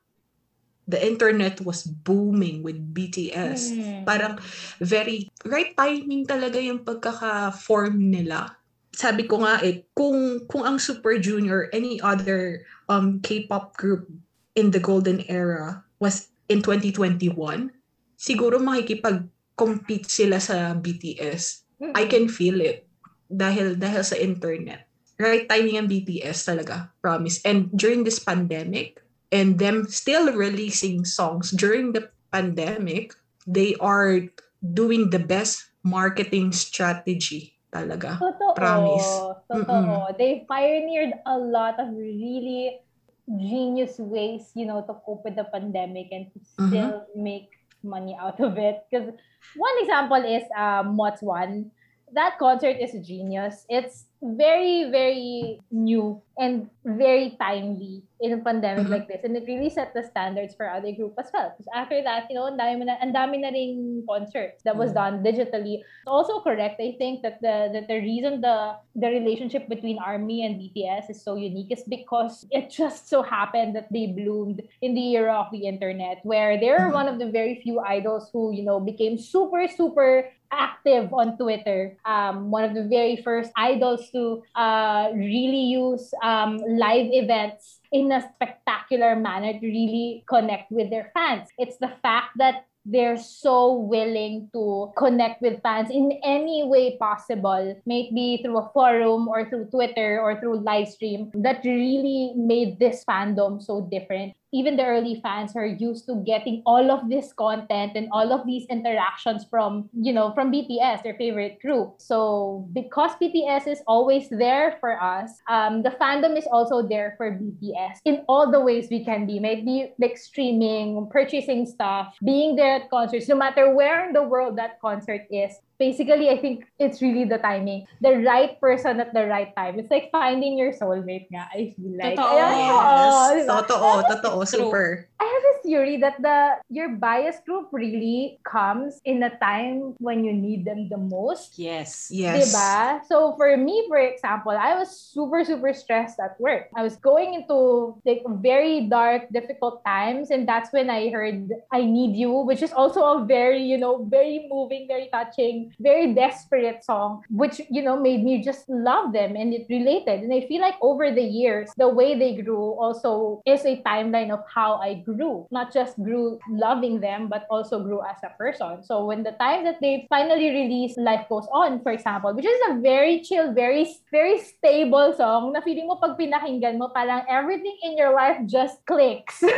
[0.84, 3.72] the internet was booming with BTS.
[3.72, 4.02] Mm.
[4.04, 4.36] Parang
[4.80, 8.56] very right timing talaga yung pagkaka-form nila.
[8.94, 14.06] Sabi ko nga eh, kung kung ang Super Junior any other um K-pop group
[14.54, 17.72] in the golden era was in 2021,
[18.14, 21.66] siguro makikipag-compete sila sa BTS.
[21.96, 22.86] I can feel it
[23.26, 24.86] dahil dahil sa internet.
[25.14, 27.38] Right timing ang BTS talaga, promise.
[27.46, 29.03] And during this pandemic,
[29.34, 33.12] and them still releasing songs during the pandemic,
[33.46, 34.22] they are
[34.62, 38.16] doing the best marketing strategy talaga.
[38.22, 38.54] Totoo.
[38.54, 39.10] Promise.
[39.50, 40.14] Totoo.
[40.16, 42.78] They pioneered a lot of really
[43.26, 46.70] genius ways, you know, to cope with the pandemic and to Mhm.
[46.70, 47.50] still make
[47.82, 48.86] money out of it.
[48.88, 49.10] Because
[49.58, 51.74] one example is um, What's One.
[52.14, 53.66] That concert is genius.
[53.68, 58.90] It's very, very new and very timely in a pandemic Mhm.
[58.90, 59.20] like this.
[59.26, 61.52] And it really set the standards for other group as well.
[61.52, 64.94] Because after that, you know, ang dami, na, ang dami na ring concerts that was
[64.94, 64.98] Mhm.
[65.00, 65.82] done digitally.
[65.82, 70.46] It's also correct, I think, that the that the reason the the relationship between ARMY
[70.46, 74.94] and BTS is so unique is because it just so happened that they bloomed in
[74.94, 76.96] the era of the internet, where they're Mhm.
[76.96, 81.96] one of the very few idols who, you know, became super, super active on Twitter.
[82.04, 88.12] Um, one of the very first idols to uh, really use um, live events in
[88.12, 91.48] a spectacular manner to really connect with their fans.
[91.58, 97.80] It's the fact that they're so willing to connect with fans in any way possible,
[97.86, 103.04] maybe through a forum or through Twitter or through live stream, that really made this
[103.08, 104.34] fandom so different.
[104.54, 108.46] Even the early fans are used to getting all of this content and all of
[108.46, 111.98] these interactions from, you know, from BTS, their favorite group.
[111.98, 117.32] So because BTS is always there for us, um, the fandom is also there for
[117.34, 119.40] BTS in all the ways we can be.
[119.40, 124.56] Maybe like streaming, purchasing stuff, being there at concerts, no matter where in the world
[124.58, 125.58] that concert is.
[125.78, 127.86] Basically, I think it's really the timing.
[128.00, 129.78] The right person at the right time.
[129.78, 132.14] It's like finding your soulmate nga, I feel like.
[132.14, 132.30] Totoo.
[132.30, 133.42] Ayan, Yes.
[133.42, 133.58] diba?
[133.66, 134.46] Totoo, totoo, True.
[134.46, 134.84] super.
[135.24, 139.96] I I have a theory that the your bias group really comes in a time
[139.96, 141.56] when you need them the most.
[141.56, 142.12] Yes.
[142.12, 142.52] Yes.
[142.52, 143.00] Diba?
[143.08, 146.68] So for me, for example, I was super, super stressed at work.
[146.76, 151.80] I was going into like very dark, difficult times, and that's when I heard I
[151.88, 156.84] Need You, which is also a very, you know, very moving, very touching, very desperate
[156.84, 160.20] song, which, you know, made me just love them and it related.
[160.20, 164.28] And I feel like over the years, the way they grew also is a timeline
[164.30, 165.13] of how I grew.
[165.50, 168.82] Not just grew loving them, but also grew as a person.
[168.82, 172.60] So when the time that they finally released Life Goes On, for example, which is
[172.70, 177.76] a very chill, very, very stable song na feeling mo pag pinakinggan mo, parang everything
[177.82, 179.42] in your life just clicks.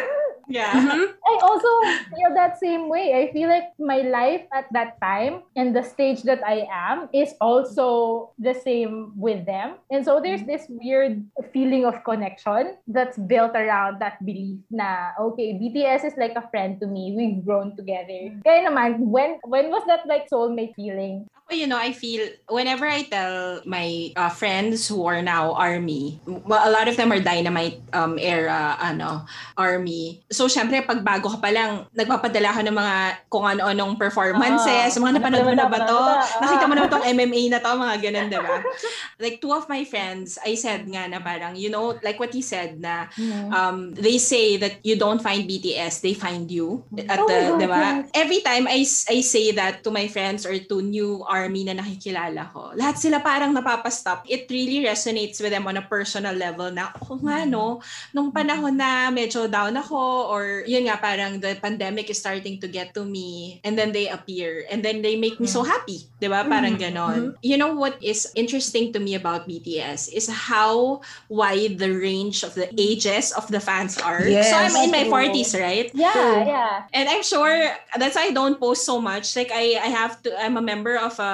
[0.48, 0.78] Yeah.
[0.78, 1.10] Mhm.
[1.26, 1.66] I also
[2.06, 3.18] feel that same way.
[3.18, 7.34] I feel like my life at that time and the stage that I am is
[7.42, 9.82] also the same with them.
[9.90, 15.35] And so there's this weird feeling of connection that's built around that belief na, okay,
[15.36, 17.14] BTS is like a friend to me.
[17.16, 18.32] We've grown together.
[18.44, 21.28] Kaya naman, when when was that like soulmate feeling?
[21.46, 26.18] Ako, you know, I feel whenever I tell my uh, friends who are now army,
[26.26, 29.22] well, a lot of them are dynamite um, era, ano,
[29.54, 30.26] army.
[30.26, 32.96] So, syempre, pag bago ka pa lang, nagpapadala ka ng mga
[33.30, 36.00] kung ano-anong performances, Ah, mga napanood mo na ba to?
[36.42, 37.70] Nakita mo na ba tong MMA na to?
[37.78, 38.56] Mga ganun, di ba?
[39.22, 42.42] like, two of my friends, I said nga na parang, you know, like what he
[42.42, 43.06] said na,
[43.54, 46.82] um, they say that you don't find BTS, they find you.
[47.06, 47.82] At Oh the, God, di ba?
[48.18, 52.48] Every time I, I say that to my friends or to new army na nakikilala
[52.56, 54.24] ko, lahat sila parang napapastop.
[54.24, 57.84] It really resonates with them on a personal level na, ako nga no,
[58.16, 62.68] nung panahon na medyo down ako or yun nga parang the pandemic is starting to
[62.68, 66.08] get to me and then they appear and then they make me so happy.
[66.16, 66.46] Di ba?
[66.46, 67.36] Parang ganon.
[67.44, 72.54] You know what is interesting to me about BTS is how wide the range of
[72.54, 74.24] the ages of the fans are.
[74.24, 74.50] Yes.
[74.50, 75.34] So I'm in my True.
[75.34, 75.88] 40s, right?
[75.92, 76.38] Yeah, True.
[76.46, 76.72] yeah.
[76.94, 79.34] And I'm sure that's why I don't post so much.
[79.36, 81.25] Like I I have to I'm a member of a,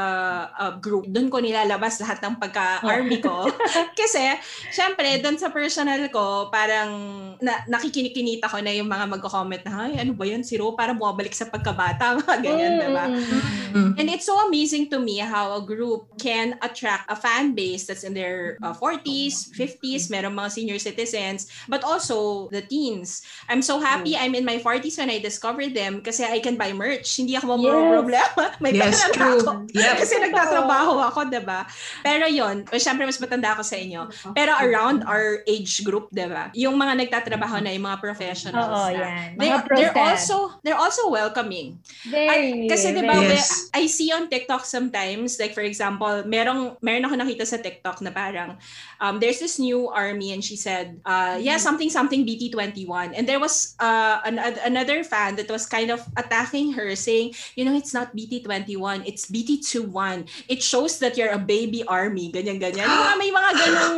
[0.49, 1.07] a group.
[1.07, 3.47] Doon ko nilalabas lahat ng pagka-army ko.
[3.99, 4.23] Kasi
[4.69, 6.91] syempre doon sa personal ko parang
[7.39, 10.93] na, nakikinikita ko na yung mga magko-comment na ay ano ba yan si Ro para
[10.93, 13.07] bumabalik sa pagkabata mga ganyan, Mm, 'di ba?
[13.07, 13.43] mm, mm.
[13.73, 13.93] Mm.
[13.97, 18.05] And it's so amazing to me how a group can attract a fan base that's
[18.05, 23.25] in their uh, 40s, 50s, merong mga senior citizens, but also the teens.
[23.49, 26.73] I'm so happy I'm in my 40s when I discovered them kasi I can buy
[26.73, 27.09] merch.
[27.17, 27.89] Hindi ako Yes.
[27.91, 28.45] problema.
[28.61, 29.41] May Yes, pera na true.
[29.41, 29.53] ako.
[29.83, 29.97] Yep.
[29.99, 31.67] Kasi nagtatrabaho ako, 'di ba?
[32.01, 34.07] Pero 'yon, syempre mas matanda ako sa inyo.
[34.33, 36.49] Pero around our age group, 'di ba?
[36.55, 38.97] Yung mga nagtatrabaho na yung mga professionals Oo, na.
[38.97, 39.27] yan.
[39.37, 41.79] They, Mga they're also they're also welcoming.
[42.07, 43.71] Very, At, kasi 'di ba, Yes.
[43.73, 48.11] I see on TikTok sometimes like for example, merong meron ako nakita sa TikTok na
[48.11, 48.57] parang
[48.99, 53.39] um there's this new army and she said, uh yeah, something something BT21 and there
[53.41, 57.75] was uh an, an- another fan that was kind of attacking her saying, you know,
[57.75, 59.27] it's not BT21, it's
[59.73, 60.29] BT21.
[60.49, 62.85] It shows that you're a baby army, ganyan ganyan.
[62.85, 63.97] Yung mga may mga ganong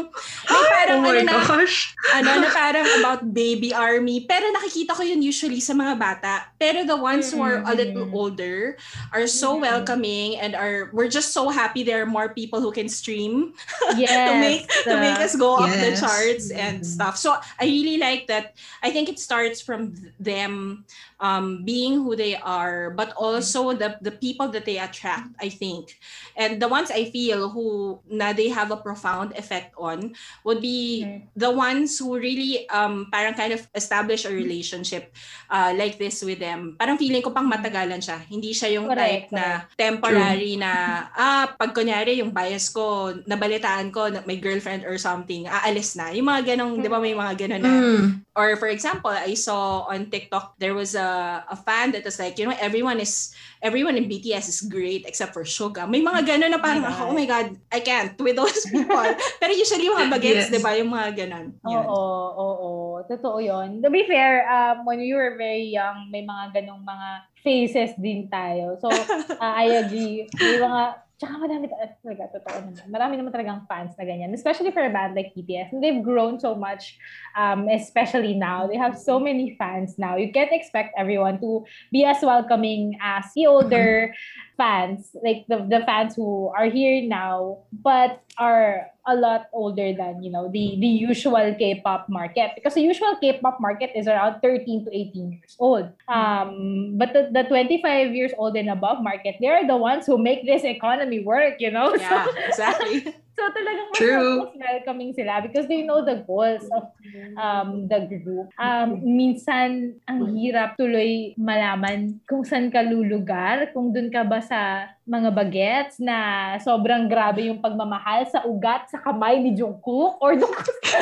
[0.51, 1.95] may parang oh ano na gosh.
[2.15, 4.23] ano na parang about baby army.
[4.27, 6.47] Pero nakikita ko yun usually sa mga bata.
[6.59, 8.13] Pero the ones who are a little Mm.
[8.15, 8.77] older
[9.15, 9.63] are so Mm.
[9.71, 13.55] welcoming and are we're just so happy there are more people who can stream
[13.97, 16.01] yes, to make to make us go up the Yes.
[16.03, 16.87] charts and Mm.
[16.87, 17.15] stuff.
[17.17, 18.55] So I really like that.
[18.83, 20.85] I think it starts from th- them
[21.21, 25.31] um, being who they are, but also the the people that they attract.
[25.41, 25.99] I think,
[26.35, 31.03] and the ones I feel who na they have a profound effect on would be
[31.03, 31.19] Mhm.
[31.35, 35.15] the ones who really um parang kind of establish a relationship
[35.49, 36.75] uh, like this with them.
[36.75, 38.19] Parang feeling ko pang matagalan siya.
[38.27, 40.73] Hindi siya yung Correct, type na temporary na
[41.11, 46.11] ah pag kunyari yung bias ko nabalitaan ko na may girlfriend or something aalis na.
[46.11, 48.05] Yung mga ganong, 'di ba may mga ganon na Mm.
[48.35, 52.35] or for example, I saw on TikTok there was a a fan that was like,
[52.37, 55.87] you know, everyone is everyone in BTS is great except for Suga.
[55.87, 57.09] May mga ganun na parang Oh my ako, God.
[57.09, 59.05] oh my god, I can't with those people.
[59.41, 60.51] Pero usually yung mga bagets, Yes.
[60.51, 61.47] 'di ba, yung mga ganun.
[61.63, 61.85] Yun.
[61.85, 62.03] Oo,
[62.35, 62.71] oo,
[63.05, 63.85] Totoo yun.
[63.85, 67.09] To be fair, um, when you were very young, may mga ganong mga
[67.45, 68.81] phases din tayo.
[68.81, 69.05] So, uh,
[69.61, 70.25] I agree.
[70.33, 70.83] May mga,
[71.25, 72.85] tsaka madami ta- talaga, totoo naman.
[72.93, 74.37] Marami naman talagang fans na ganyan.
[74.37, 75.73] Especially for a band like BTS.
[75.73, 77.01] And they've grown so much,
[77.33, 78.69] um, especially now.
[78.69, 80.21] They have so many fans now.
[80.21, 84.13] You can't expect everyone to be as welcoming as the older
[84.61, 90.23] fans, like the, the fans who are here now, but are a lot older than,
[90.23, 92.53] you know, the, the usual K-pop market.
[92.55, 95.91] Because the usual K-pop market is around 13 to 18 years old.
[96.09, 100.19] Um, but the, the 25 years old and above market, they are the ones who
[100.19, 101.95] make this economy work, you know?
[102.05, 103.15] Yeah, So, exactly.
[103.35, 106.95] So talagang mas, mas welcoming sila because they know the goals of
[107.35, 108.47] um, the group.
[108.55, 114.87] Um, minsan, ang hirap tuloy malaman kung saan ka lulugar, kung dun ka ba sa
[115.03, 116.17] mga bagets na
[116.59, 120.99] sobrang grabe yung pagmamahal sa ugat, sa kamay ni Jungkook, or dun sa,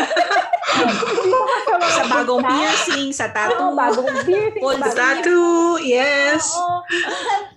[1.92, 2.50] Sa bagong basta.
[2.50, 3.76] piercing, sa Oo, tattoo.
[3.76, 6.48] bagong piercing, bagong- Tattoo, yes.
[6.50, 6.80] Oo.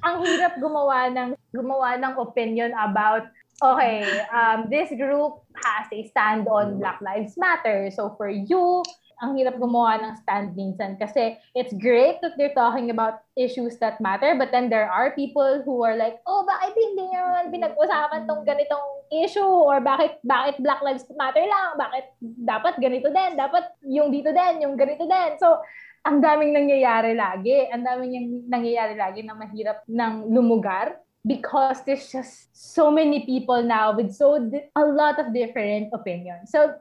[0.04, 3.32] Ang hirap gumawa ng gumawa ng opinion about
[3.62, 4.04] okay,
[4.34, 7.90] um, this group has a stand on Black Lives Matter.
[7.94, 8.84] So for you,
[9.24, 13.96] ang hirap gumawa ng stand minsan kasi it's great that they're talking about issues that
[14.04, 18.28] matter but then there are people who are like, oh, bakit hindi nyo naman pinag-usapan
[18.28, 18.88] tong ganitong
[19.24, 21.80] issue or bakit bakit Black Lives Matter lang?
[21.80, 22.06] Bakit
[22.44, 23.40] dapat ganito din?
[23.40, 25.40] Dapat yung dito din, yung ganito din.
[25.40, 25.64] So,
[26.06, 27.72] ang daming nangyayari lagi.
[27.72, 33.62] Ang daming yung nangyayari lagi na mahirap ng lumugar because there's just so many people
[33.66, 36.54] now with so di- a lot of different opinions.
[36.54, 36.78] So,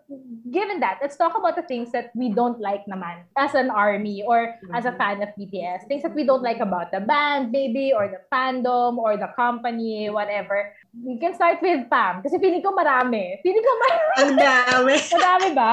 [0.53, 4.23] given that, let's talk about the things that we don't like naman as an army
[4.23, 4.99] or as a mm-hmm.
[5.01, 5.89] fan of BTS.
[5.89, 10.11] Things that we don't like about the band, maybe, or the fandom, or the company,
[10.11, 10.77] whatever.
[10.93, 12.21] We can start with Pam.
[12.23, 13.41] Kasi feeling ko marami.
[13.41, 14.15] Feeling ko marami.
[14.21, 14.95] Ang dami.
[15.17, 15.73] Marami ba?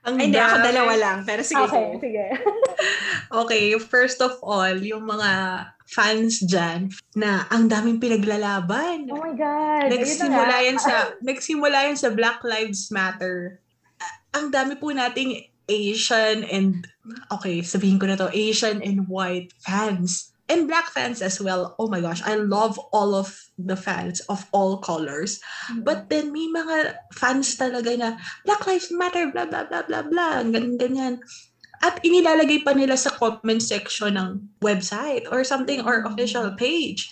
[0.00, 1.18] Ang Ay, hindi, ako dalawa lang.
[1.28, 2.00] Pero sige Okay, go.
[2.00, 2.26] sige.
[3.44, 5.30] Okay, first of all, yung mga
[5.84, 9.06] fans dyan na ang daming pinaglalaban.
[9.12, 9.92] Oh my God.
[9.92, 10.94] Nagsimula yan sa
[11.28, 13.60] nagsimula yan sa Black Lives Matter.
[14.32, 16.88] Ang dami po nating Asian and
[17.30, 21.78] okay, sabihin ko na to, Asian and white fans and black fans as well.
[21.78, 25.38] Oh my gosh, I love all of the fans of all colors.
[25.78, 30.42] But then may mga fans talaga na Black Lives Matter, blah blah blah blah blah,
[30.42, 31.14] ganyan ganyan.
[31.80, 37.08] At inilalagay pa nila sa comment section ng website or something or official page.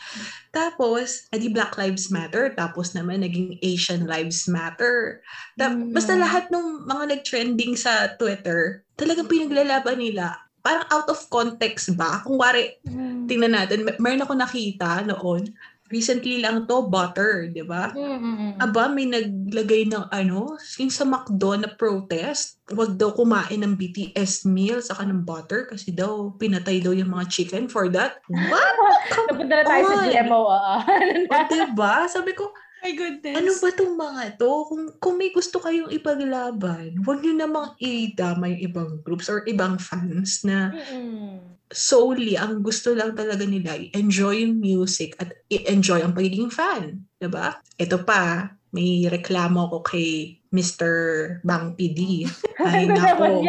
[0.52, 2.52] Tapos, edi Black Lives Matter.
[2.52, 5.24] Tapos naman, naging Asian Lives Matter.
[5.56, 5.92] Ta- Mm.
[5.96, 10.47] Basta lahat ng mga nag-trending sa Twitter, talagang pinaglalaban nila.
[10.60, 12.20] Parang out of context ba?
[12.20, 13.24] Kung wari, Mm.
[13.24, 15.48] tingnan natin, may- meron ako nakita noon,
[15.88, 17.88] recently lang to, butter, di ba?
[17.90, 18.60] Mm-mm.
[18.60, 24.44] Aba, may naglagay ng ano, yung sa McDo na protest, wag daw kumain ng BTS
[24.44, 28.20] meal saka ng butter kasi daw pinatay daw yung mga chicken for that.
[28.28, 28.74] What?
[29.32, 30.04] Napunta na tayo sa.
[30.04, 30.40] GMO.
[30.44, 30.74] oo.
[31.32, 31.94] O, diba?
[32.04, 33.34] Sabi ko, My goodness.
[33.34, 34.52] ano ba tong mga to?
[34.70, 39.76] Kung, kung may gusto kayong ipaglaban, wag nyo namang idama yung ibang groups or ibang
[39.82, 40.70] fans na
[41.68, 47.04] solely ang gusto lang talaga nila i-enjoy yung music at i-enjoy ang pagiging fan.
[47.28, 47.60] ba?
[47.76, 50.90] Ito pa, may reklamo ko kay Mr.
[51.44, 52.24] Bang PD.
[52.64, 53.44] Ay Ano nako?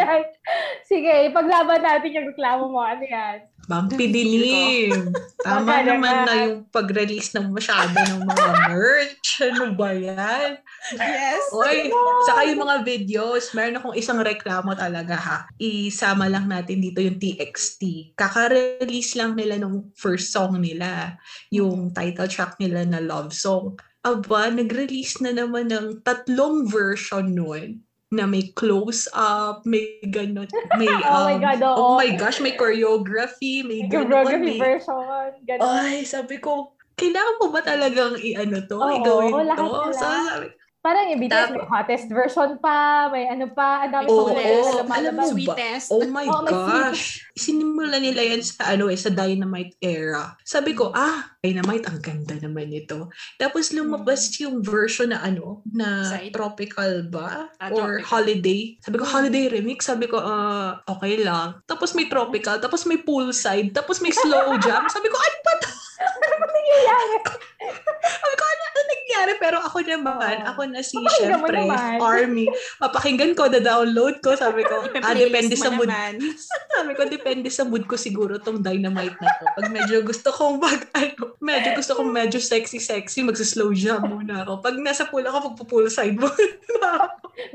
[0.84, 2.82] Sige, ipaglaban natin yung reklamo mo.
[2.84, 3.46] Ano yan?
[3.70, 5.14] Bang PD Lim.
[5.46, 6.26] Tama naman.
[6.26, 9.46] na yung pag-release ng masyado ng mga merch.
[9.46, 10.58] Ano ba yan?
[10.98, 11.54] Yes.
[11.54, 11.94] Oy,
[12.26, 15.38] saka yung mga videos, meron akong isang reklamo talaga ha.
[15.62, 18.18] Isama lang natin dito yung TXT.
[18.18, 21.22] Kaka-release lang nila nung first song nila,
[21.54, 23.78] yung title track nila na Love Song.
[24.02, 31.30] Aba, nag-release na naman ng tatlong version nun na may close-up, may ganun, may, Oh
[31.30, 31.78] my um, God, oo.
[31.78, 35.30] oh my gosh, may choreography, may ganun, Choreography may, version.
[35.46, 35.62] Ganun.
[35.62, 39.70] ay, sabi ko, kailangan mo ba talagang i-ano to, Oo, igawin lahat to?
[39.70, 40.48] na So, sabi,
[40.90, 42.78] Parang yung BTS, Tap- may hottest version pa,
[43.08, 44.82] may ano pa, ang dami kulay oo.
[44.82, 45.30] na Alam mo ba?
[45.30, 45.88] Sweetest.
[45.88, 47.30] Oh my Oh, gosh.
[47.32, 50.34] Sinimula nila yan sa ano eh, sa Dynamite era.
[50.42, 53.06] Sabi ko, ah, Dynamite, ang ganda naman ito.
[53.38, 56.34] Tapos lumabas yung version na ano, na Side?
[56.34, 57.46] tropical ba?
[57.54, 58.10] Ah, Or tropical.
[58.10, 58.74] holiday.
[58.82, 59.86] Sabi ko, holiday remix.
[59.86, 61.62] Sabi ko, ah, okay lang.
[61.66, 64.90] Tapos may tropical, tapos may poolside, tapos may slow jam.
[64.90, 65.70] Sabi ko, ano ba to?
[66.70, 69.32] Sabi ko, ano, ano nangyari?
[69.42, 70.48] Pero ako naman, Oo.
[70.54, 71.58] ako na si, Papakinggan syempre,
[72.00, 72.46] army.
[72.80, 74.38] Papakinggan ko, da-download ko.
[74.38, 75.90] Sabi ko, ah, depende sa mood.
[76.76, 79.46] Sabi ko, depende sa mood ko siguro tong dynamite na to.
[79.60, 84.64] Pag medyo gusto kong mag, ano, medyo gusto kong medyo sexy-sexy, magsa-slow jam muna ako.
[84.64, 86.30] Pag nasa pool ako, magpo-pool side mo.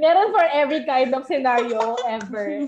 [0.00, 2.64] Meron for every kind of scenario ever.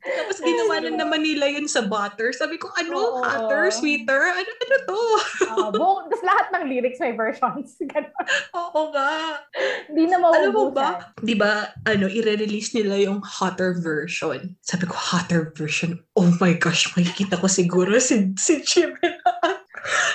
[0.00, 2.32] Tapos ginawa na naman nila yun sa butter.
[2.32, 2.96] Sabi ko, ano?
[2.96, 3.20] Oo.
[3.20, 3.68] Hotter?
[3.68, 4.32] Sweeter?
[4.32, 5.00] Ano, ano to?
[5.38, 7.76] Uh, buong, tapos lahat ng lyrics may versions.
[7.90, 8.12] Ganun.
[8.54, 9.40] Oo nga.
[9.86, 10.42] Hindi na mauubusan.
[10.42, 11.52] Alam mo ba, di ba,
[11.84, 14.56] ano, i-release nila yung hotter version.
[14.60, 15.96] Sabi ko, hotter version.
[16.14, 18.98] Oh my gosh, makikita ko siguro si, si Jimmy.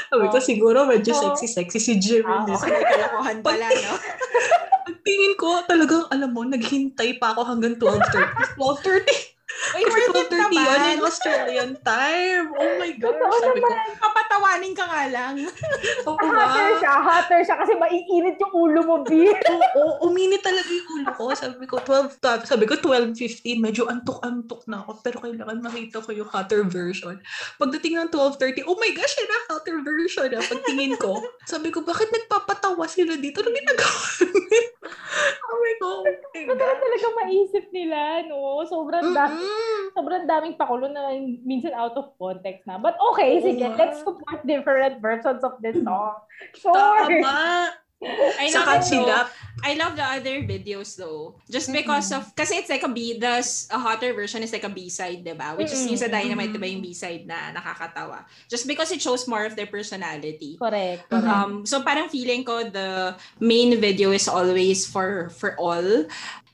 [0.08, 0.44] Sabi ko, Oh.
[0.44, 1.22] siguro medyo Oh.
[1.32, 2.30] sexy-sexy si Jimmy.
[2.30, 3.94] Ah, Di- May kalokohan pala, no?
[4.88, 8.60] Ang tingin ko, talagang, alam mo, naghintay pa ako hanggang 12.30.
[8.60, 9.32] 12.30.
[9.72, 12.52] Uy, it 12.30 yun in Australian time.
[12.52, 13.16] Oh my gosh.
[13.16, 13.96] Totoo Sabi ko, naman.
[13.96, 15.34] Papatawanin ka nga lang.
[16.10, 16.80] oo Hotter nga.
[16.84, 19.32] siya, hotter siya kasi maiinit yung ulo mo, B.
[19.80, 21.32] Oo, uminit talaga yung ulo ko.
[21.32, 25.00] Sabi ko, 12, ta- sabi ko, 12.15, medyo antok-antok na ako.
[25.00, 27.16] Pero kailangan makita ko yung hotter version.
[27.56, 30.28] Pagdating ng 12.30, oh my gosh, yun na, hotter version.
[30.36, 30.44] Ah.
[30.44, 33.40] Pagtingin ko, sabi ko, bakit nagpapatawa sila dito?
[33.40, 34.08] Ano ginagawa?
[35.48, 36.04] oh my God.
[36.04, 36.78] Oh my God.
[36.84, 38.62] talaga maisip nila, no?
[38.68, 39.53] Sobrang dami.
[39.94, 41.14] Sobrang daming pakulo na
[41.46, 42.82] minsan out of context na.
[42.82, 43.78] But okay, Oo sige, nga.
[43.78, 46.18] let's support different versions of this song.
[46.58, 46.74] Sure.
[46.76, 47.72] Tama.
[48.04, 49.26] I love Saka it though.
[49.64, 51.40] I love the other videos though.
[51.48, 53.40] Just because of, kasi it's like a B, the
[53.72, 55.56] a hotter version is like a B-side, diba?
[55.56, 55.96] Which is Mm-mm.
[55.96, 56.60] yung sa Dynamite, Mm-mm.
[56.60, 58.28] diba yung B-side na nakakatawa.
[58.52, 60.60] Just because it shows more of their personality.
[60.60, 61.24] Correct, correct.
[61.24, 66.04] Um, so parang feeling ko the main video is always for for all.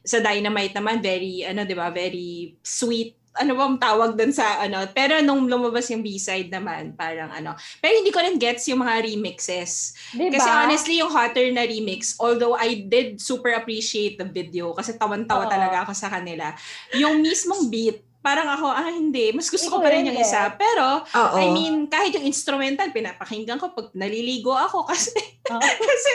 [0.09, 4.83] Sa Dynamite naman very ano 'di ba, very sweet ano bang tawag dun sa ano
[4.89, 9.05] pero nung lumabas yung B-side naman parang ano pero hindi ko rin gets yung mga
[9.05, 10.33] remixes Diba?
[10.33, 15.45] kasi honestly yung hotter na remix although I did super appreciate the video kasi tawan-tawa
[15.45, 15.51] Oo.
[15.51, 16.51] talaga ako sa kanila
[16.97, 21.01] yung mismong beat parang ako ah hindi mas gusto ko pa rin yung isa pero
[21.01, 21.35] oo.
[21.35, 26.11] I mean, kahit yung instrumental, pinapakinggan ko pag naliligo ako kasi, kasi,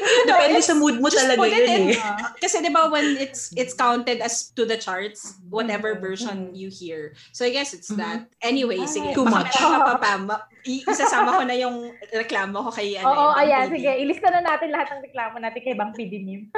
[0.00, 1.98] you know, Depende sa mood mo talaga yun eh.
[2.38, 6.00] Kasi di ba when it's it's counted as to the charts, whatever Mhm.
[6.00, 7.12] version you hear.
[7.30, 7.98] So I guess it's Mhm.
[7.98, 8.20] that.
[8.40, 9.10] Anyway, Ay, sige.
[9.10, 9.50] too much.
[9.50, 10.10] meron ka pa pa.
[10.16, 11.76] Ma- i- isasama ko na yung
[12.08, 13.08] reklamo ko kay ano.
[13.08, 13.74] Oo, ayan, PD.
[13.76, 13.90] sige.
[13.98, 16.48] Ilista na natin lahat ng reklamo natin kay Bang Meme.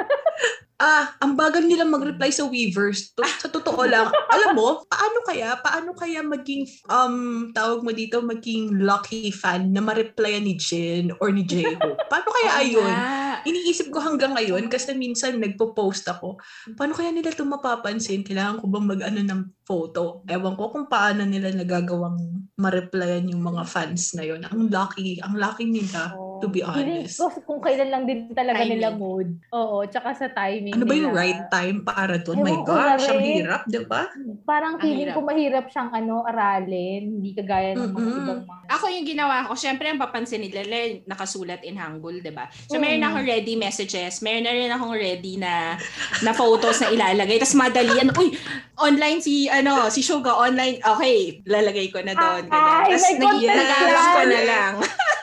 [0.75, 3.13] Ah, ang bagal nila mag-reply sa Weavers.
[3.13, 8.19] To, sa totoo lang, alam mo, paano kaya, paano kaya maging, um, tawag mo dito,
[8.23, 11.99] maging lucky fan na ma-replyan ni Jin or ni J-Hope?
[12.11, 12.93] Paano kaya Oo ayun?
[12.93, 13.41] nga.
[13.43, 16.39] Iniisip ko hanggang ngayon kasi minsan nagpo-post ako.
[16.79, 18.23] Paano kaya nila ito mapapansin?
[18.23, 20.23] Kailangan ko bang mag-ano ng photo?
[20.31, 24.47] Ewan ko kung paano nila nagagawang ma-replyan yung mga fans na yun.
[24.47, 27.15] Ang lucky, ang lucky nila, to be Feeling honest.
[27.15, 28.71] ko kung kailan lang din talaga Timing.
[28.75, 29.27] nila mood.
[29.49, 31.21] Oo, tsaka sa timing Ano ba yung nila.
[31.21, 32.43] right time para doon?
[32.43, 34.11] My ko gosh, ang hirap, di ba?
[34.43, 35.15] Parang Ang feeling hirap.
[35.15, 37.01] ko mahirap siyang ano, aralin.
[37.15, 38.19] Hindi kagaya ng mga Mm-mm.
[38.19, 38.61] ibang mga...
[38.69, 40.65] Ako yung ginawa ko, syempre ang papansin nila,
[41.05, 42.49] nakasulat in Hangul, di ba?
[42.67, 42.81] So, Mm.
[42.81, 45.79] meron akong ready messages, meron na rin akong ready na
[46.19, 47.37] na photos na ilalagay.
[47.37, 48.35] Tapos madalian, uy,
[48.75, 52.49] online si, ano, si Suga, online, okay, lalagay ko na doon.
[52.49, 54.73] Ay, Tapos may nag- content nag-alam ko na lang.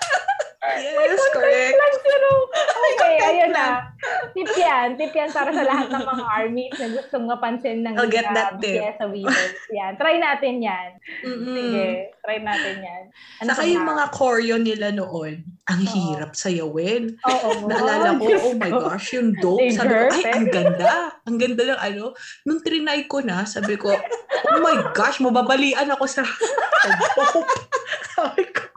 [0.61, 1.72] Yes, correct.
[1.72, 2.28] Lang pero,
[2.92, 3.88] okay, ayun na.
[4.36, 4.92] Tip yan.
[5.00, 8.36] Tip yan para sa lahat ng mga armies na gustong mapansin ng I'll get uh,
[8.36, 8.76] that tip.
[8.76, 9.56] BTS sa Weavers.
[9.72, 9.96] Yan.
[9.96, 10.88] Try natin yan.
[11.24, 11.56] Mm-mm.
[11.56, 11.86] Sige,
[12.20, 13.02] try natin yan.
[13.40, 13.90] Ano Saka yung na?
[13.96, 15.32] mga choreo nila noon,
[15.64, 15.92] ang Oo.
[15.96, 17.16] hirap sayawin.
[17.24, 17.48] Oo.
[17.64, 19.64] Naalala ko, oh my gosh, yung dope.
[19.64, 20.92] They Sabi ko, ay, ang ganda.
[21.24, 22.04] Ang ganda ng ano.
[22.44, 26.20] Nung trinay ko na, sabi ko, oh my gosh, mababalian ako sa
[27.16, 27.48] dope.
[28.12, 28.70] sabi ko,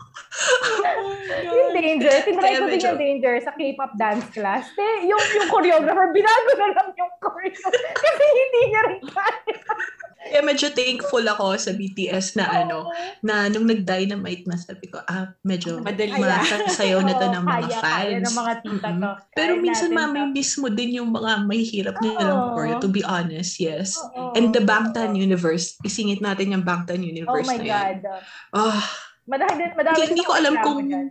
[1.44, 4.70] Yung danger, tinry ko din yung danger sa K-pop dance class.
[4.76, 7.68] Te, yung, yung choreographer, binago na lang yung choreo
[8.04, 9.62] kasi hindi niya rin kaya.
[10.24, 12.88] Kaya medyo thankful ako sa BTS na ano,
[13.20, 16.16] na nung nag-dynamite na sabi ko, ah, medyo Madali.
[16.16, 18.08] masasayaw na to ng mga kaya, fans.
[18.08, 19.12] Kaya ng mga tita to.
[19.36, 22.50] Pero minsan mami, mismo din yung mga may hirap nilang Oo.
[22.56, 24.00] choreo, to be honest, yes.
[24.00, 24.32] Oo.
[24.40, 27.96] And the Bangtan Universe, isingit natin yung Bangtan Oh Universe my na yan.
[28.00, 28.00] God.
[28.56, 28.80] Ah,
[29.24, 31.08] Madami din, madami hindi, hindi ko alam kung dyan.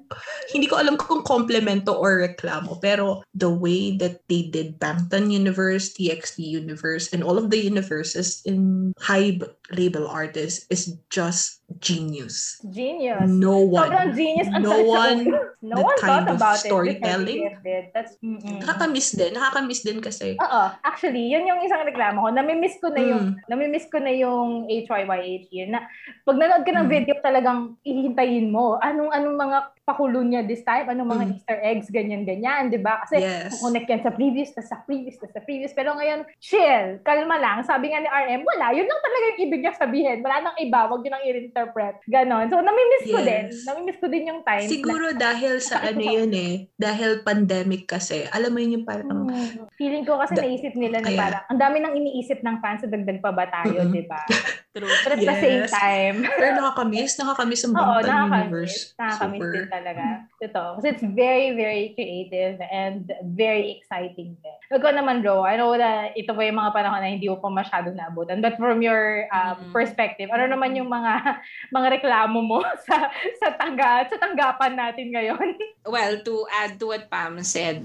[0.52, 5.96] hindi ko alam kung komplemento or reklamo pero the way that they did Bangtan Universe,
[5.96, 9.40] TXT Universe and all of the universes in high
[9.72, 12.60] label artists is just genius.
[12.68, 13.24] Genius.
[13.24, 13.88] No one.
[13.88, 14.48] Sobrang genius.
[14.52, 15.20] Ang no one
[15.64, 16.68] no one kind thought about it.
[16.68, 17.40] storytelling.
[17.48, 17.84] This did.
[17.96, 18.60] That's, mm-mm.
[18.60, 19.32] Nakakamiss din.
[19.32, 20.36] Nakakamiss din kasi.
[20.36, 20.62] Oo.
[20.84, 22.28] Actually, yun yung isang reklamo ko.
[22.28, 23.48] Namimiss ko na yung, Mm.
[23.48, 25.72] namimiss ko na yung HYYH yun.
[25.72, 25.80] Na,
[26.22, 26.92] pag nanood ka ng Mm.
[26.92, 27.60] video, talagang
[28.02, 28.76] ihintayin mo.
[28.76, 30.86] Anong, anong mga pakulo niya this time?
[30.86, 31.32] Anong mga Mm.
[31.32, 32.98] Easter eggs, ganyan-ganyan, di ba?
[33.00, 33.58] Kasi Yes.
[33.58, 35.70] connect yan sa previous, tas sa previous, tas sa previous.
[35.70, 37.62] Pero ngayon, chill, kalma lang.
[37.62, 38.70] Sabi nga ni RM, wala.
[38.72, 40.18] Yun lang talaga yung ibig niya sabihin.
[40.20, 40.80] Wala nang iba.
[40.84, 41.94] Huwag yun nang i-interpret.
[42.04, 42.46] Ganon.
[42.48, 43.26] So, namimiss ko Yes.
[43.26, 43.44] din.
[43.64, 44.66] Namimiss ko din yung time.
[44.66, 48.26] Siguro dahil sa ano yun eh, dahil pandemic kasi.
[48.28, 49.66] Alam mo yun yung parang, Hmm.
[49.74, 52.88] Feeling ko kasi Da- naisip nila na parang, ang dami nang iniisip ng fans sa
[52.88, 53.92] dagdag pa ba tayo, Mm-mm.
[53.92, 54.18] di ba?
[54.72, 54.88] True.
[54.88, 55.70] But at the same Yes.
[55.70, 58.96] time, pero nakakamiss, nakakamiss ang oo, nakakamiss.
[58.96, 60.04] Nakakamiss din talaga.
[60.40, 60.68] Totoo.
[60.80, 64.56] Kasi it's very, very creative and very exciting din.
[64.72, 67.52] Ikaw naman, Ro, I know na ito pa yung mga panahon na hindi mo pa
[67.52, 68.40] masyado naabutan.
[68.40, 69.70] But from your um, Mm.
[69.70, 71.12] perspective, ano naman yung mga
[71.76, 75.48] mga reklamo mo sa sa tangga, sa tanggapan natin ngayon?
[75.84, 77.82] Well, to add to what Pam said,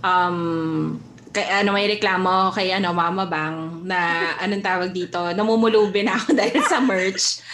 [0.00, 0.96] um,
[1.28, 6.32] kay, ano, may reklamo kay ano, Mama Bang na anong tawag dito, namumulubi na ako
[6.32, 7.44] dahil sa merch.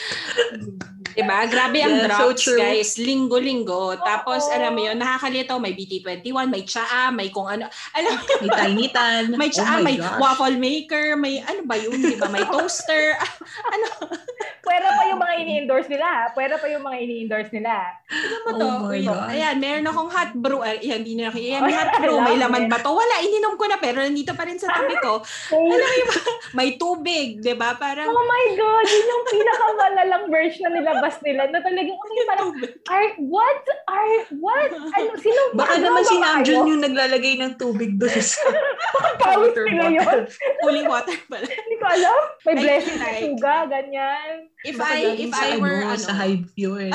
[1.13, 1.39] Diba?
[1.47, 2.57] Grabe ang Yeah, so drops, true.
[2.57, 2.91] guys.
[2.97, 3.99] Linggo-linggo.
[4.01, 4.53] Tapos, Oo.
[4.53, 5.57] alam mo yun, nakakalito.
[5.57, 7.67] May BT21, may tsaa, may kung ano.
[7.93, 9.25] Alam mo, May tiny tan.
[9.35, 10.19] may oh tsaa, my may gosh.
[10.19, 12.27] waffle maker, may ano ba yun, di ba?
[12.27, 13.17] May toaster.
[14.61, 16.07] Pwera pa yung mga ini-endorse nila.
[16.07, 16.25] ha?
[16.31, 17.75] Pwera pa yung mga ini-endorse nila.
[18.07, 18.67] Ano mo to?
[18.67, 19.27] Oh my Uy, God.
[19.27, 20.61] Ayan, meron akong hot brew.
[20.61, 22.19] Ay, Ayan, hindi na Ayan, may Ay, hot brew.
[22.21, 22.93] May laman ba to?
[22.93, 25.25] Wala, ininom ko na pero nandito pa rin sa tabi ko.
[26.57, 27.75] May tubig, di ba?
[27.75, 28.85] Parang, Oh my God!
[28.85, 32.51] Yun yung pinakamalalang version na nilabas nila na talagang, okay, parang,
[32.93, 33.61] are, what?
[33.89, 34.69] Are, what?
[34.69, 35.41] Ano, sino?
[35.57, 36.17] Baka ano naman si?
[36.21, 38.37] Namjoon yung naglalagay ng tubig doon sa
[39.21, 40.21] Pawis water nila yun.
[40.65, 41.49] Holy water pala.
[41.49, 42.21] Hindi ko alam.
[42.45, 44.35] May blessing sa like- suga, ganyan.
[44.61, 46.93] If Baka I, if I were, ano, ano, sa Hive yun.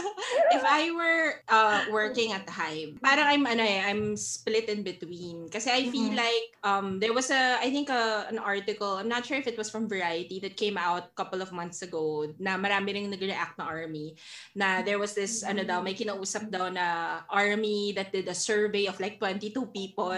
[0.54, 4.86] if I were uh, working at the Hive, parang I'm ano eh, I'm split in
[4.86, 5.50] between.
[5.50, 6.18] Kasi I feel Mhm.
[6.18, 9.58] like um there was a I think a, an article, I'm not sure if it
[9.58, 13.47] was from Variety that came out a couple of months ago na marami ring nag-react
[13.56, 14.12] na army
[14.52, 18.84] na there was this ano daw may kinausap daw na army that did a survey
[18.90, 20.12] of like 22 people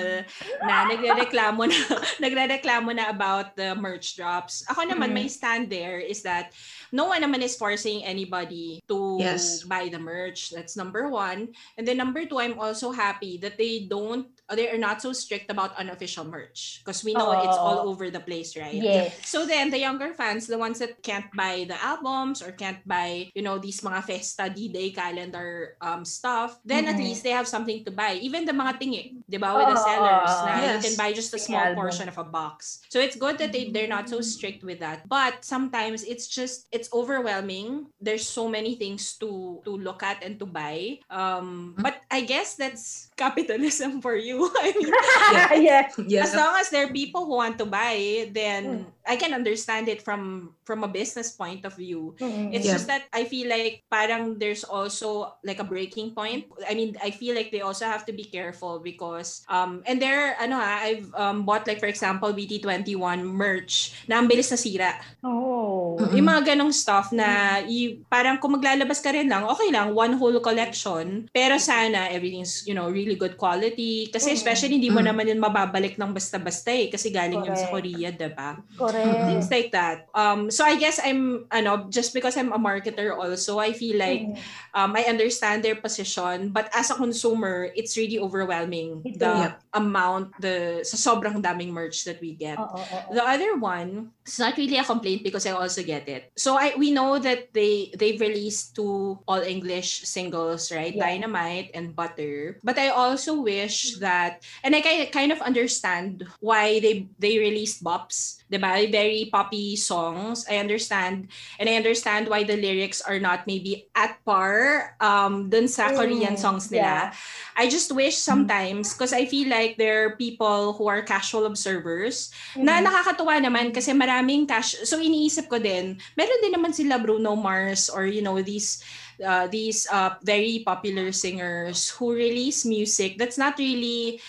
[0.65, 1.79] na nagrereklamo na
[2.25, 4.65] nagrereklamo na about the merch drops.
[4.67, 5.17] Ako naman Mhm.
[5.21, 6.51] my stand there is that
[6.91, 9.63] no one naman is forcing anybody to Yes.
[9.63, 10.51] buy the merch.
[10.51, 11.53] That's number one.
[11.77, 15.51] And then number two, I'm also happy that they don't, they are not so strict
[15.51, 18.83] about unofficial merch because we know it's all over the place, right?
[18.83, 19.15] Yes.
[19.25, 23.31] So then the younger fans, the ones that can't buy the albums or can't buy,
[23.35, 27.05] you know, these mga Festa D-Day calendar um, stuff, then at Mhm.
[27.05, 28.19] least they have something to buy.
[28.21, 30.83] Even the mga tingi, di ba, with the Oo, sellers na you yes.
[30.83, 32.83] can buy just a small portion of a box.
[32.91, 35.07] So it's good that they, they're not so strict with that.
[35.07, 37.87] But sometimes it's just, it's overwhelming.
[38.03, 40.99] There's so many things to to look at and to buy.
[41.07, 44.51] Um, but I guess that's capitalism for you.
[44.59, 44.91] I mean,
[45.63, 45.95] yes.
[46.11, 46.25] Yes.
[46.29, 48.85] as long as there are people who want to buy, then Mm.
[49.07, 52.15] I can understand it from from a business point of view.
[52.23, 52.55] Mm-mm.
[52.55, 52.79] It's Yeah.
[52.79, 56.47] just that I feel like parang there's also like a breaking point.
[56.63, 60.39] I mean, I feel like they also have to be careful because um and there
[60.39, 64.95] ano ha, I've um bought like for example BT21 merch na ang bilis na sira.
[65.27, 65.99] Oh.
[65.99, 66.15] Mm.
[66.15, 70.15] Yung mga ganong stuff na y- parang kung maglalabas ka rin lang, okay lang, one
[70.15, 71.27] whole collection.
[71.33, 74.07] Pero sana everything's, you know, really good quality.
[74.07, 74.37] Kasi Mm.
[74.37, 75.09] especially hindi mo Mm.
[75.11, 76.87] naman yun mababalik ng basta-basta eh.
[76.87, 77.73] Kasi galing yun sa Correct.
[77.73, 78.51] Korea, diba?
[78.77, 79.19] Correct.
[79.27, 80.07] Things like that.
[80.13, 84.23] Um, so I guess I'm, ano, just because I'm a marketer also, I feel like
[84.23, 84.37] Mm.
[84.75, 86.51] um, I understand their position.
[86.51, 89.03] But as a consumer, it's really overwhelming.
[89.05, 89.19] Ito.
[89.19, 89.55] The Yep.
[89.75, 92.59] amount, the, sa sobrang daming merch that we get.
[92.59, 93.15] Oo, oo, oo.
[93.15, 96.31] The other one, it's not really a complaint because I also get it.
[96.37, 100.95] So I we know that they they've released two all English singles, right?
[100.95, 101.07] Yeah.
[101.07, 102.59] Dynamite and Butter.
[102.63, 107.83] But I also wish that and I ki- kind of understand why they they released
[107.83, 108.79] bops, 'di ba?
[108.87, 110.45] Very poppy songs.
[110.47, 115.67] I understand and I understand why the lyrics are not maybe at par um dun
[115.67, 117.11] sa Mm, Korean songs nila.
[117.59, 122.31] I just wish sometimes because I feel like there are people who are casual observers
[122.55, 122.87] na Mm.
[122.87, 123.91] nakakatuwa naman kasi
[124.21, 124.77] maraming cash.
[124.85, 128.85] So iniisip ko din, meron din naman sila Bruno Mars or you know these
[129.25, 134.21] uh, these uh, very popular singers who release music that's not really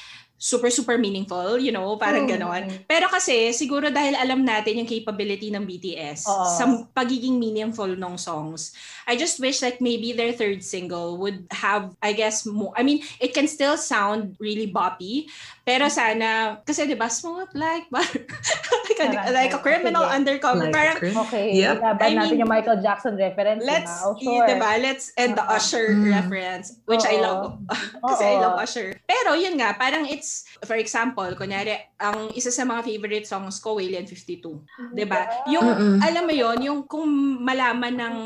[0.41, 2.63] super super meaningful, you know, parang Mm, ganon.
[2.89, 6.57] Pero kasi siguro dahil alam natin yung capability ng BTS Oo.
[6.57, 6.65] sa
[6.97, 8.73] pagiging meaningful ng songs.
[9.05, 13.05] I just wish like maybe their third single would have I guess more I mean,
[13.21, 15.29] it can still sound really boppy,
[15.61, 20.15] pero sana kasi 'di ba smooth like like, a, like a criminal Sige.
[20.17, 20.67] undercover.
[20.69, 20.97] Like parang.
[21.29, 21.47] Okay.
[21.61, 21.75] Yep.
[21.81, 23.61] Laban I natin mean, yung Michael Jackson reference.
[23.65, 24.05] let's diba?
[24.05, 24.45] Oh, sure.
[24.45, 24.71] diba?
[24.81, 25.55] Let's and the Oo.
[25.57, 26.05] Usher Mm.
[26.09, 27.23] reference which I Oo.
[27.23, 27.43] love
[28.09, 28.41] kasi I Oo.
[28.41, 28.93] love Usher.
[29.05, 33.77] Pero yun nga, parang it's for example, kunyari ang isa sa mga favorite songs ko
[33.81, 34.61] Alien 52.
[34.93, 35.25] 'di ba?
[35.47, 35.99] Yung Mm-mm.
[36.01, 37.07] alam mo yon, yung kung
[37.41, 38.17] malaman ng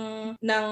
[0.42, 0.66] ng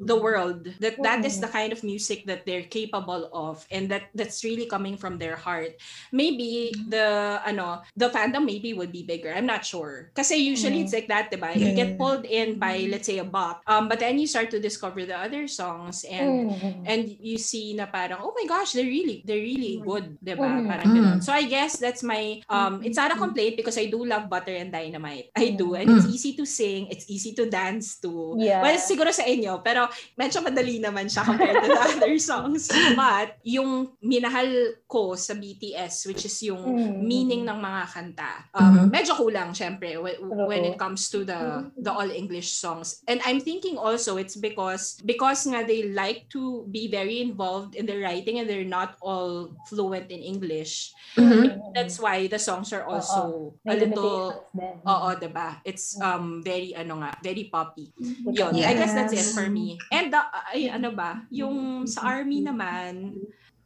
[0.00, 4.08] the world that that is the kind of music that they're capable of and that
[4.16, 5.76] that's really coming from their heart.
[6.08, 9.28] Maybe the ano, the fandom maybe would be bigger.
[9.32, 10.08] I'm not sure.
[10.16, 10.84] Kasi usually Mm.
[10.88, 11.52] it's like that, 'di ba?
[11.52, 11.76] You Yeah.
[11.76, 13.60] get pulled in by let's say a bop.
[13.68, 16.84] Um but then you start to discover the other songs and Mm.
[16.88, 20.64] and you see na parang oh my gosh they're really they're really good 'di ba
[20.64, 20.64] Mhm.
[20.64, 20.89] parang.
[20.90, 21.22] Mm.
[21.22, 24.52] so I guess that's my um it's not a complaint because I do love butter
[24.52, 26.14] and dynamite I do and it's Mm.
[26.14, 28.60] easy to sing it's easy to dance to Yeah.
[28.60, 29.86] well siguro sa inyo pero
[30.16, 32.66] medyo madali naman siya compared to the other songs
[32.96, 34.48] but yung minahal
[34.86, 37.02] ko sa BTS which is yung Mm.
[37.02, 38.86] meaning ng mga kanta um Mhm.
[38.90, 40.16] medyo kulang syempre when,
[40.48, 41.38] when it comes to the
[41.76, 46.64] the all English songs and I'm thinking also it's because because nga they like to
[46.70, 50.79] be very involved in the writing and they're not all fluent in English.
[51.18, 51.74] Mhm.
[51.74, 54.46] That's why the songs are also a May little.
[54.86, 55.60] Oo, 'di ba?
[55.66, 57.90] It's um very ano nga, very poppy.
[58.30, 58.56] Yun.
[58.56, 58.68] Yes.
[58.70, 59.76] I guess that's it for me.
[59.90, 60.24] And uh,
[60.54, 63.18] ay ano ba, yung sa army naman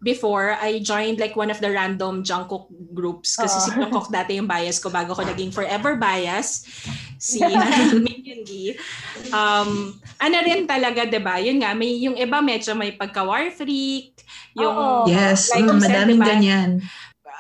[0.05, 3.65] before I joined like one of the random Jungkook groups kasi Oo.
[3.65, 6.69] si Jungkook dati yung bias ko bago ko naging forever bias
[7.17, 7.41] si
[8.05, 8.77] Minion G.
[9.33, 11.41] Um, ano rin talaga, 'di ba?
[11.41, 14.21] Yun nga, may yung iba medyo may pagka-war freak,
[14.53, 15.09] yung Oo.
[15.09, 16.29] Yes, Like mm, madaming diba?
[16.29, 16.71] ganyan.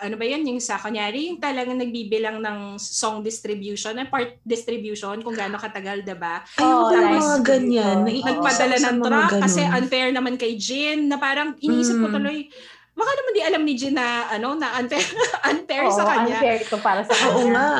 [0.05, 5.16] Ano ba yun, yung sa kunyari, yung talagang nagbibilang ng song distribution, ng part distribution,
[5.18, 6.44] kung gaano katagal, diba?
[6.55, 7.96] Ay, Oo, yung like- mga ganyan.
[7.96, 8.05] Oo.
[8.05, 12.14] naiinis Nagpadala ng truck kasi unfair naman kay Jin, na parang iniisip ko Mm.
[12.14, 12.38] tuloy,
[12.92, 15.02] baka naman di alam ni Jin na, ano, na unfair,
[15.50, 16.36] unfair Oo, sa kanya.
[16.36, 17.32] unfair ito para sa kanya.
[17.32, 17.70] Oo nga.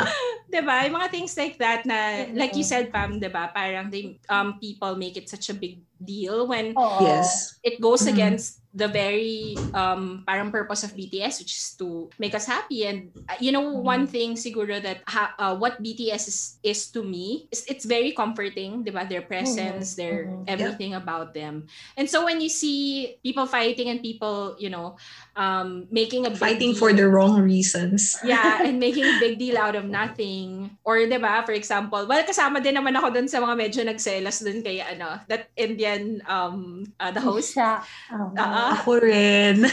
[0.47, 0.87] Diba?
[0.87, 1.99] Yung mga things like that na,
[2.33, 3.51] like you said, Pam, diba?
[3.51, 6.99] Parang they, um, people make it such a big deal when Oo.
[7.01, 7.59] Yes.
[7.61, 8.11] it goes Mhm.
[8.11, 12.85] against the very um parang purpose of BTS which is to make us happy.
[12.87, 13.87] And uh, you know Mhm.
[13.87, 18.13] one thing siguro that ha, uh, what BTS is, is to me is it's very
[18.13, 20.45] comforting diba their presence their Mhm.
[20.51, 21.67] everything about them.
[21.97, 24.99] And so when you see people fighting and people you know
[25.35, 28.15] um making a big Fighting deal- for the wrong reasons.
[28.23, 30.71] yeah, and making a big deal out of nothing.
[30.85, 34.45] Or, di ba, for example, well, kasama din naman ako dun sa mga medyo nagselas
[34.45, 37.57] dun kay, ano, that Indian, um, uh, the host.
[37.57, 37.81] Siya.
[38.13, 38.37] Oo.
[38.37, 38.77] Ah.
[38.77, 39.65] Ako rin.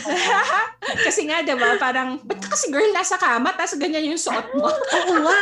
[1.07, 4.47] kasi nga, di ba, parang, ba't ka kasi girl nasa kama, tapos ganyan yung suot
[4.55, 4.65] mo?
[4.97, 5.39] Oo nga.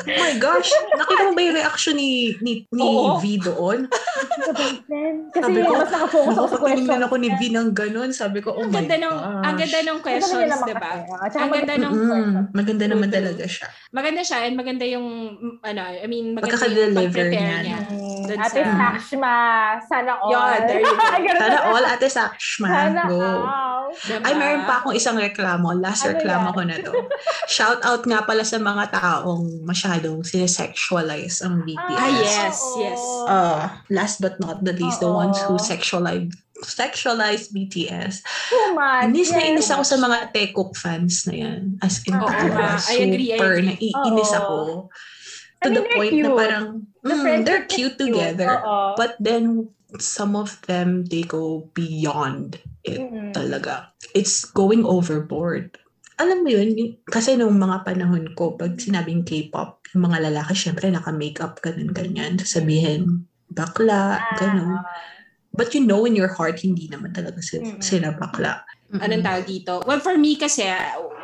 [0.00, 0.70] Oh my gosh.
[0.96, 3.20] Nakita mo ba yung reaction ni, ni, ni Oo.
[3.20, 3.84] V doon?
[3.90, 7.02] Kasi Sabi ko, mas nakafocus ako sa Ako, tinignan question.
[7.04, 8.10] ako ni V ng ganun.
[8.10, 9.49] Sabi ko, oh my nung, gosh.
[9.50, 10.90] Ang ganda nung questions, Maganda di ba?
[11.36, 13.66] Ang ganda nung, Mm, maganda naman talaga siya.
[13.90, 17.58] maganda siya, and maganda yung, mm, ano, I mean, maganda yung pag-prepare niya.
[17.60, 17.78] niya.
[17.86, 19.34] Mm, Ate sa- Sakshma,
[19.82, 20.30] sana all.
[20.30, 21.02] Yeah, there you go.
[21.40, 22.68] Sana na- all, Ate Sakshma.
[22.68, 23.18] Sana Go.
[23.18, 23.90] all.
[23.90, 24.22] Diba?
[24.22, 25.74] Ay, meron pa akong isang reklamo.
[25.74, 26.54] Last Ano reklamo yan?
[26.54, 26.92] ko na to.
[27.50, 31.98] Shout out nga pala sa mga taong masyadong sinesexualize ang BTS.
[31.98, 33.02] Ah, yes, yes.
[33.26, 35.18] Uh, last but not the least, the Oo.
[35.18, 36.30] ones who sexualize
[36.62, 38.20] sexualize BTS.
[38.48, 39.04] Too much.
[39.08, 41.80] Inis na inis ako sa mga Taekook fans na yan.
[41.80, 42.70] As in, Oo talaga, nga.
[42.90, 43.66] I agree, I super agree.
[43.68, 44.38] naiinis Oo.
[44.38, 44.56] ako.
[45.60, 46.38] I To mean, the point na cute.
[46.38, 46.66] parang,
[47.00, 48.48] The mm, they're is cute together.
[48.60, 48.96] Oo.
[48.96, 53.32] But then, some of them, they go beyond it Mm-mm.
[53.32, 53.92] talaga.
[54.12, 55.76] It's going overboard.
[56.20, 60.52] Alam mo yun, yung- kasi nung mga panahon ko, pag sinabing K-pop, yung mga lalaki,
[60.54, 62.36] syempre naka-makeup, ganun, ganyan.
[62.40, 64.80] Sabihin, bakla, ganun.
[65.50, 67.82] But you know in your heart, hindi naman talaga sila, Mm-mm.
[67.82, 68.62] sila bakla.
[68.98, 69.72] anong tawag dito?
[69.86, 70.66] Well, for me kasi,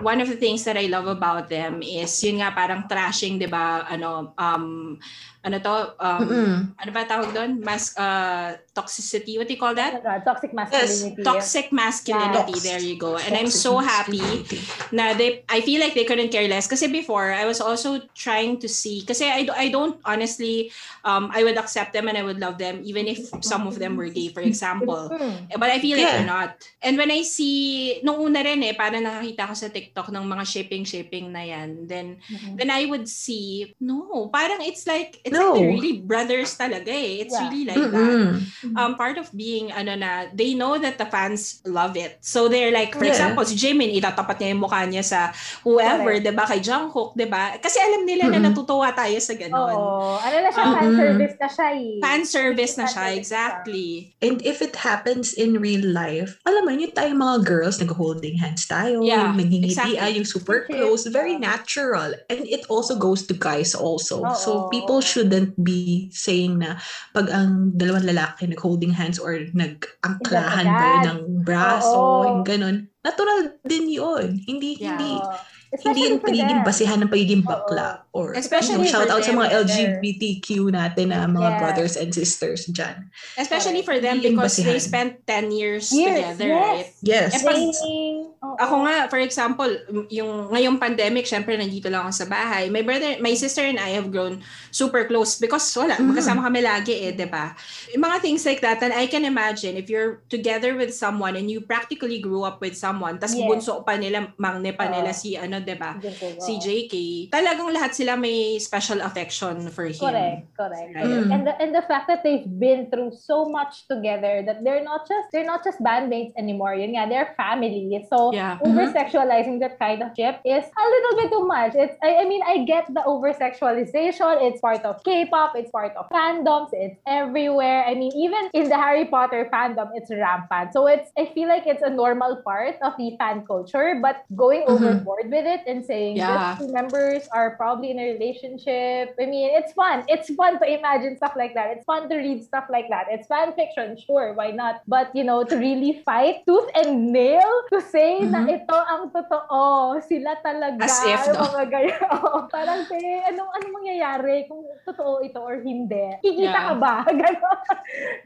[0.02, 3.50] one of the things that I love about them is, yun nga, parang trashing, di
[3.50, 4.98] ba, ano, um,
[5.46, 6.54] ano to, um, Mm-mm.
[6.74, 7.62] ano ba tawag doon?
[7.62, 10.02] Mas, uh, toxicity, what do you call that?
[10.02, 11.22] God, toxic masculinity.
[11.22, 12.64] Toxic masculinity, Yes.
[12.66, 13.14] there you go.
[13.14, 14.42] And I'm so happy
[14.90, 16.66] na they, I feel like they couldn't care less.
[16.66, 20.74] Kasi before, I was also trying to see, kasi I, do- I don't honestly,
[21.06, 23.94] um, I would accept them and I would love them, even if some of them
[23.94, 25.14] were gay, for example.
[25.14, 25.54] Mm.
[25.54, 26.26] But I feel like Yeah.
[26.26, 26.58] they're not.
[26.82, 30.42] And when I see, nung una rin eh, parang nakakita ko sa TikTok ng mga
[30.42, 31.86] shipping-shipping na yan.
[31.86, 32.58] Then, Mhm.
[32.58, 35.56] then I would see, no, parang it's like, it's No.
[35.58, 37.22] really brothers talaga eh.
[37.22, 37.44] It's Yeah.
[37.48, 38.12] really like that.
[38.16, 38.74] Mm-mm.
[38.74, 42.18] Um, part of being, ano na, they know that the fans love it.
[42.20, 43.12] So they're like, for Yeah.
[43.12, 45.20] example, si Jimin, itatapat niya yung mukha niya sa
[45.62, 46.26] whoever, Correct.
[46.26, 46.44] di ba?
[46.46, 47.56] Kay Jungkook, di ba?
[47.56, 48.46] Kasi alam nila na Mm-mm.
[48.50, 49.76] natutuwa tayo sa ganon.
[49.76, 50.16] Oo.
[50.16, 50.76] Ano na siya, Mm-mm.
[50.76, 51.92] fan service na siya eh.
[52.00, 54.16] Fan service na siya, exactly.
[54.22, 58.66] And if it happens in real life, alam mo, yun tayong mga girls, nag-holding hands
[58.66, 60.14] tayo, Yeah, nagingiti exactly.
[60.16, 62.14] yung super close, very natural.
[62.28, 64.24] And it also goes to guys also.
[64.24, 64.34] Oo.
[64.34, 66.78] So people shouldn't be saying na
[67.10, 72.22] pag ang dalawang lalaki nag-holding hands or nag-angklahan ba ng braso, Oo.
[72.30, 72.76] yung ganun.
[73.02, 74.38] Natural din yun.
[74.46, 74.94] Hindi, Yeah.
[74.94, 75.34] hindi, Oo.
[75.66, 76.64] hindi Especially yung pagiging them.
[76.64, 78.06] basihan ng pagiging bakla.
[78.14, 81.58] Or, Especially you know, shout out sa mga LGBTQ natin na mga Yeah.
[81.58, 83.10] brothers and sisters dyan.
[83.34, 84.80] Especially for them because they basihan.
[84.80, 86.62] spent 10 years, Years, together, yes.
[86.62, 86.86] right?
[87.02, 87.30] Yes.
[87.42, 87.58] Pag-.
[87.58, 88.35] Oo.
[88.56, 89.68] Ako nga, for example,
[90.08, 92.68] yung ngayong pandemic, syempre nandito lang ako sa bahay.
[92.68, 94.40] My brother, my sister and I have grown
[94.70, 96.12] super close because wala, Mm.
[96.12, 97.52] magkasama kami lagi eh, 'di ba?
[97.92, 101.48] Yung mga things like that and I can imagine if you're together with someone and
[101.48, 103.44] you practically grew up with someone, tas Yes.
[103.44, 105.16] bunso pa nila, mangne pa nila Oo.
[105.16, 105.98] si ano, 'di ba?
[106.38, 106.56] Si.
[106.56, 106.94] JK,
[107.28, 109.98] talagang lahat sila may special affection for him.
[109.98, 110.90] Correct, correct.
[110.94, 111.28] Mm.
[111.28, 115.04] And the and the fact that they've been through so much together that they're not
[115.04, 116.72] just they're not just bandmates anymore.
[116.78, 117.90] Yun nga, they're family.
[118.06, 118.45] So Yeah.
[118.46, 118.58] Yeah.
[118.62, 121.72] over-sexualizing that kind of ship is a little bit too much.
[121.74, 124.42] It's I, I mean I get the over-sexualization.
[124.46, 125.56] It's part of K-pop.
[125.56, 126.70] It's part of fandoms.
[126.72, 127.84] It's everywhere.
[127.86, 130.72] I mean even in the Harry Potter fandom, it's rampant.
[130.72, 133.98] So it's I feel like it's a normal part of the fan culture.
[134.00, 134.70] But going Mhm.
[134.70, 136.56] overboard with it and saying Yeah.
[136.58, 139.14] these members are probably in a relationship.
[139.20, 140.04] I mean it's fun.
[140.08, 141.70] It's fun to imagine stuff like that.
[141.74, 143.06] It's fun to read stuff like that.
[143.10, 144.82] It's fan fiction, sure, why not?
[144.86, 148.52] But you know, to really fight tooth and nail to say na Mhm.
[148.52, 149.60] ito ang totoo,
[150.04, 150.84] sila talaga.
[150.84, 151.40] As if, no?
[151.48, 152.00] Mga ganyan.
[152.20, 156.20] Oo, parang say, anong, anong mangyayari kung totoo ito or hindi?
[156.20, 156.68] Kikita Yeah.
[156.68, 156.94] ka ba?
[157.22, 157.56] Ganon.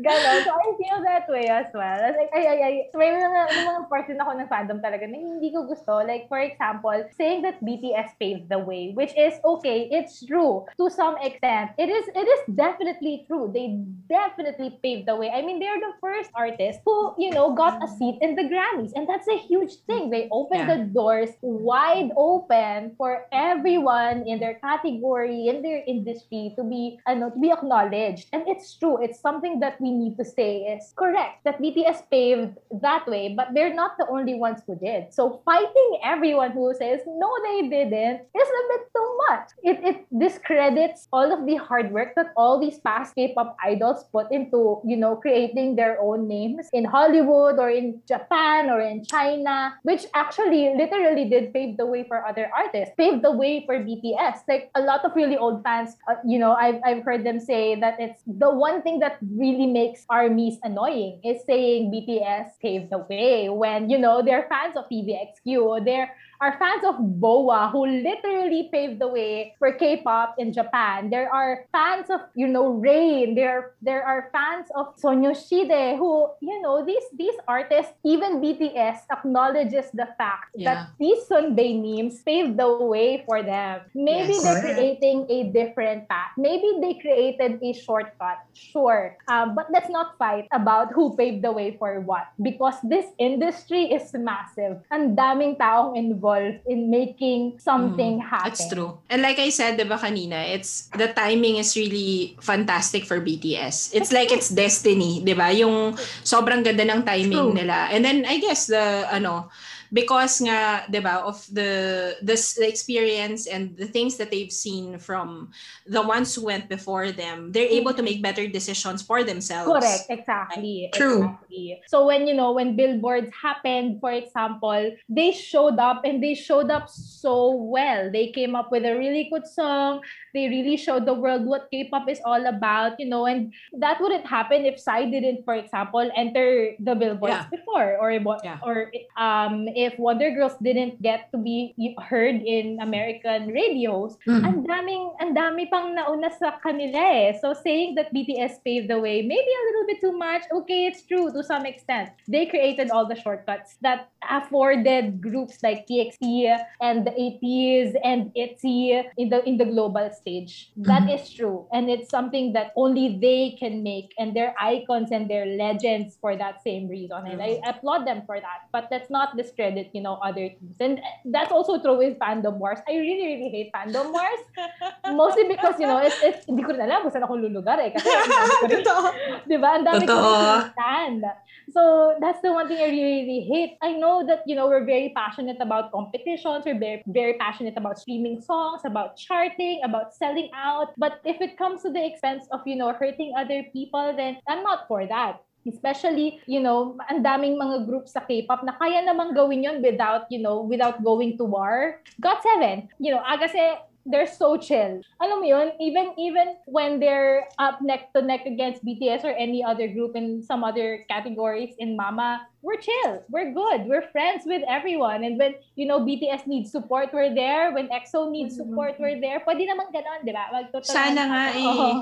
[0.00, 0.38] Ganon.
[0.42, 2.00] So I feel that way as well.
[2.10, 2.74] Like, ay, ay, ay.
[2.90, 6.00] May mga, may mga portion ako ng fandom talaga na hindi ko gusto.
[6.00, 10.88] Like, for example, saying that BTS paved the way, which is okay, it's true to
[10.88, 11.70] some extent.
[11.76, 13.46] It is, it is definitely true.
[13.46, 13.76] They
[14.08, 15.28] definitely paved the way.
[15.30, 18.96] I mean, they're the first artist who, you know, got a seat in the Grammys.
[18.96, 19.99] And that's a huge thing.
[20.08, 20.76] They opened Yeah.
[20.76, 27.28] the doors wide open for everyone in their category, in their industry to be, ano,
[27.30, 28.28] to be acknowledged.
[28.32, 28.96] And it's true.
[29.02, 33.52] It's something that we need to say is correct that BTS paved that way, but
[33.52, 35.12] they're not the only ones who did.
[35.12, 39.46] So fighting everyone who says no, they didn't is a bit too much.
[39.62, 44.30] It it discredits all of the hard work that all these past K-pop idols put
[44.30, 49.74] into, you know, creating their own names in Hollywood or in Japan or in China,
[49.90, 54.46] which actually literally did pave the way for other artists, paved the way for BTS.
[54.46, 57.74] Like a lot of really old fans, uh, you know, I've, I've heard them say
[57.74, 62.98] that it's the one thing that really makes armies annoying is saying BTS paved the
[63.10, 65.84] way when, you know, they're fans of TVXQ.
[65.84, 71.10] They're are fans of BoA who literally paved the way for K-pop in Japan.
[71.12, 73.36] There are fans of, you know, Rain.
[73.36, 79.92] There there are fans of Sonyoshide who, you know, these these artists, even BTS acknowledges
[79.92, 80.64] the fact Yeah.
[80.64, 83.84] that these Sunbae memes paved the way for them.
[83.92, 84.40] Maybe Yes.
[84.40, 86.32] they're creating a different path.
[86.40, 88.40] Maybe they created a shortcut.
[88.56, 89.12] Sure.
[89.28, 92.32] Um, but let's not fight about who paved the way for what.
[92.40, 94.80] Because this industry is massive.
[94.88, 98.50] Ang daming taong involved in making something happen.
[98.50, 98.98] That's true.
[99.08, 103.94] And like I said, diba kanina, it's, the timing is really fantastic for BTS.
[103.94, 105.50] It's like it's destiny, diba?
[105.56, 107.54] Yung sobrang ganda ng timing True.
[107.54, 107.88] nila.
[107.90, 109.48] And then I guess the, ano,
[109.92, 114.98] because nga, diba, of the, the, s- the experience and the things that they've seen
[114.98, 115.50] from
[115.86, 119.66] the ones who went before them, they're able to make better decisions for themselves.
[119.68, 120.90] Correct, exactly.
[120.94, 121.24] True.
[121.24, 121.82] Exactly.
[121.88, 126.70] So when you know when billboards happened, for example, they showed up and they showed
[126.70, 128.10] up so well.
[128.10, 130.02] They came up with a really good song.
[130.32, 134.26] They really showed the world what K-pop is all about, you know, and that wouldn't
[134.26, 137.46] happen if Psy didn't, for example, enter the billboards Yeah.
[137.50, 138.58] before, or what, Yeah.
[138.62, 141.72] or um, if Wonder Girls didn't get to be
[142.04, 144.42] heard in American radios, Mm.
[144.44, 147.32] ang daming ang dami pang nauna sa kanila eh.
[147.40, 150.44] So saying that BTS paved the way, maybe a little bit too much.
[150.52, 152.10] Okay, it's true to some extent.
[152.28, 156.50] They created all the shortcuts that afforded groups like TXT
[156.80, 160.74] and the ATs and ITZY in the in the global stage.
[160.76, 161.14] That Mhm.
[161.14, 161.70] is true.
[161.70, 166.34] And it's something that only they can make and they're icons and they're legends for
[166.34, 167.22] that same reason.
[167.30, 168.66] And I applaud them for that.
[168.74, 170.76] But let's not discredit, you know, other teams.
[170.80, 172.78] And that's also true with fandom wars.
[172.88, 174.42] I really, really hate fandom wars.
[175.14, 177.90] Mostly because, you know, it's, it's, hindi ko rin alam kung saan ako lulugar eh.
[177.94, 179.02] Kasi ang dami ko rin, Totoo.
[179.46, 179.68] di ba?
[179.78, 180.34] Ang dami ko Totoo.
[180.34, 181.22] rin stand.
[181.70, 181.82] So
[182.20, 183.72] that's the one thing I really, really hate.
[183.82, 186.66] I know that, you know, we're very passionate about competitions.
[186.66, 190.94] We're very, very passionate about streaming songs, about charting, about selling out.
[190.98, 194.62] But if it comes to the expense of, you know, hurting other people, then I'm
[194.62, 195.42] not for that.
[195.68, 200.24] Especially, you know, ang daming mga groups sa K-pop na kaya namang gawin yon without,
[200.32, 202.00] you know, without going to war.
[202.16, 203.60] GOT7, you know, ah, kasi
[204.06, 205.00] they're so chill.
[205.20, 209.64] Alam mo yun, even even when they're up neck to neck against BTS or any
[209.64, 213.24] other group in some other categories in Mama, we're chill.
[213.28, 213.88] We're good.
[213.88, 215.24] We're friends with everyone.
[215.24, 217.72] And when, you know, BTS needs support, we're there.
[217.72, 219.40] When EXO needs support, we're there.
[219.40, 220.48] Pwede naman ganon, di ba?
[220.84, 221.94] Sana nga eh.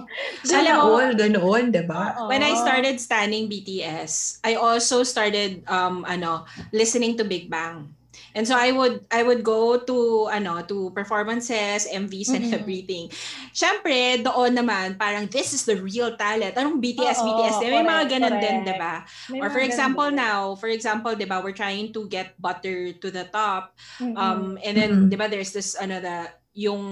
[0.42, 2.26] Sana all ganoon, di ba?
[2.26, 7.97] When I started standing BTS, I also started um ano, listening to Big Bang.
[8.34, 9.96] And so I would I would go to
[10.28, 12.52] ano to performances, MVs and Mhm.
[12.52, 13.04] everything.
[13.52, 16.54] Syempre, doon naman parang this is the real talent.
[16.54, 17.56] Anong BTS Oo, BTS?
[17.64, 18.66] May mga correct, ganun din, correct.
[18.66, 18.94] 'di ba?
[19.40, 20.20] Or for example ganon.
[20.20, 23.74] now, for example, 'di ba, we're trying to get butter to the top.
[23.98, 24.16] Mm-mm.
[24.16, 25.08] Um and then Mhm.
[25.08, 26.82] 'di ba there's this ano the yung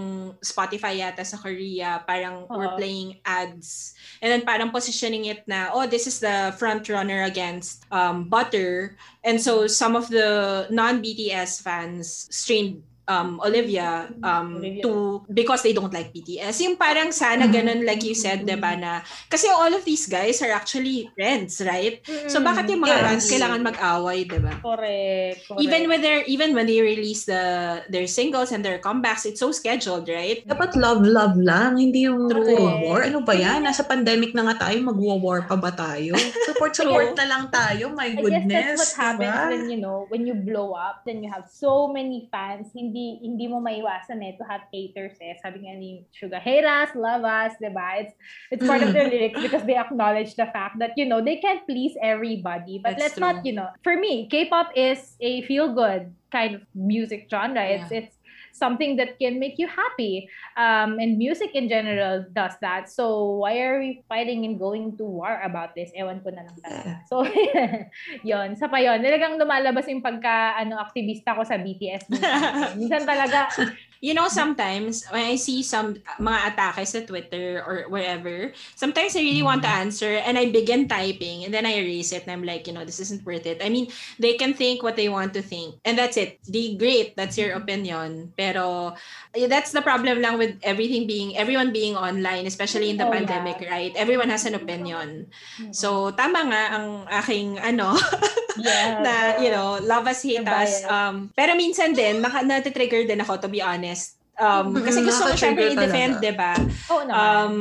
[0.46, 2.54] Spotify yata sa Korea, parang Oo.
[2.54, 3.98] we're playing ads.
[4.22, 8.94] And then parang positioning it na, oh, this is the front runner against um, Butter.
[9.26, 14.82] And so some of the non-BTS fans streamed um, Olivia um, Olivia.
[14.82, 14.92] to
[15.28, 16.61] because they don't like BTS.
[16.61, 17.52] Yung parang sana Mhm.
[17.52, 21.59] ganun like you said, 'di ba na kasi all of these guys are actually friends,
[21.61, 21.98] right?
[22.26, 23.04] So bakit yung mga Yes.
[23.04, 24.54] fans kailangan mag-away, 'di ba?
[24.59, 25.46] Correct.
[25.46, 25.59] correct.
[25.59, 27.42] Even with their even when they release the
[27.86, 30.42] their singles and their comebacks, it's so scheduled, right?
[30.42, 32.82] Dapat love-love lang, hindi yung True.
[32.82, 33.02] war.
[33.02, 33.62] Ano ba yan?
[33.62, 36.14] Nasa pandemic na nga tayo, mag-war pa ba tayo?
[36.48, 38.50] Support-support na lang tayo, my I guess goodness.
[38.50, 39.46] that's what happens diba?
[39.48, 43.44] when you know when you blow up then you have so many fans hindi hindi
[43.47, 45.36] mo maiwasan eh to have haters eh.
[45.44, 48.01] Sabi nga ni Suga hate us love us diba?
[48.01, 48.14] It's
[48.51, 51.62] it's part of their lyrics because they acknowledge the fact that you know they can't
[51.68, 52.80] please everybody.
[52.80, 53.53] But That's let's not true.
[53.53, 57.62] you know for me K-pop is a feel good kind of music genre.
[57.62, 58.15] It's it's
[58.57, 62.88] something that can make you happy um, and music in general does that.
[62.88, 65.92] So why are we fighting and going to war about this?
[65.92, 66.92] Ewan ko na lang talaga.
[67.07, 67.22] So
[68.28, 69.04] yon, sa pa yon.
[69.04, 72.09] Talagang lumalabas yung pagka ano aktivista ko sa BTS.
[72.80, 73.52] Minsan talaga
[74.07, 79.26] You know, sometimes when I see some mga atake sa Twitter or wherever, sometimes I
[79.26, 82.46] really want to answer and I begin typing and then I erase it and I'm
[82.46, 83.59] like, you know, this isn't worth it.
[83.59, 83.90] I mean,
[84.22, 86.38] they can think what they want to think and that's it.
[86.46, 88.30] They great, that's your opinion.
[88.38, 88.94] Pero
[89.34, 93.11] eh, that's the problem lang with everything being everyone being online, especially in the Oh,
[93.11, 93.26] yeah.
[93.26, 93.90] pandemic, right?
[93.98, 95.26] Everyone has an opinion.
[95.74, 97.98] So tama nga ang aking ano
[98.61, 103.20] yeah, na you know love us hate us um pero minsan din naka natitrigger din
[103.20, 103.95] ako to be honest
[104.36, 106.20] um kasi gusto ko syempre i-defend.
[106.20, 106.53] 'di ba
[106.92, 107.16] Oo naman.
[107.16, 107.55] um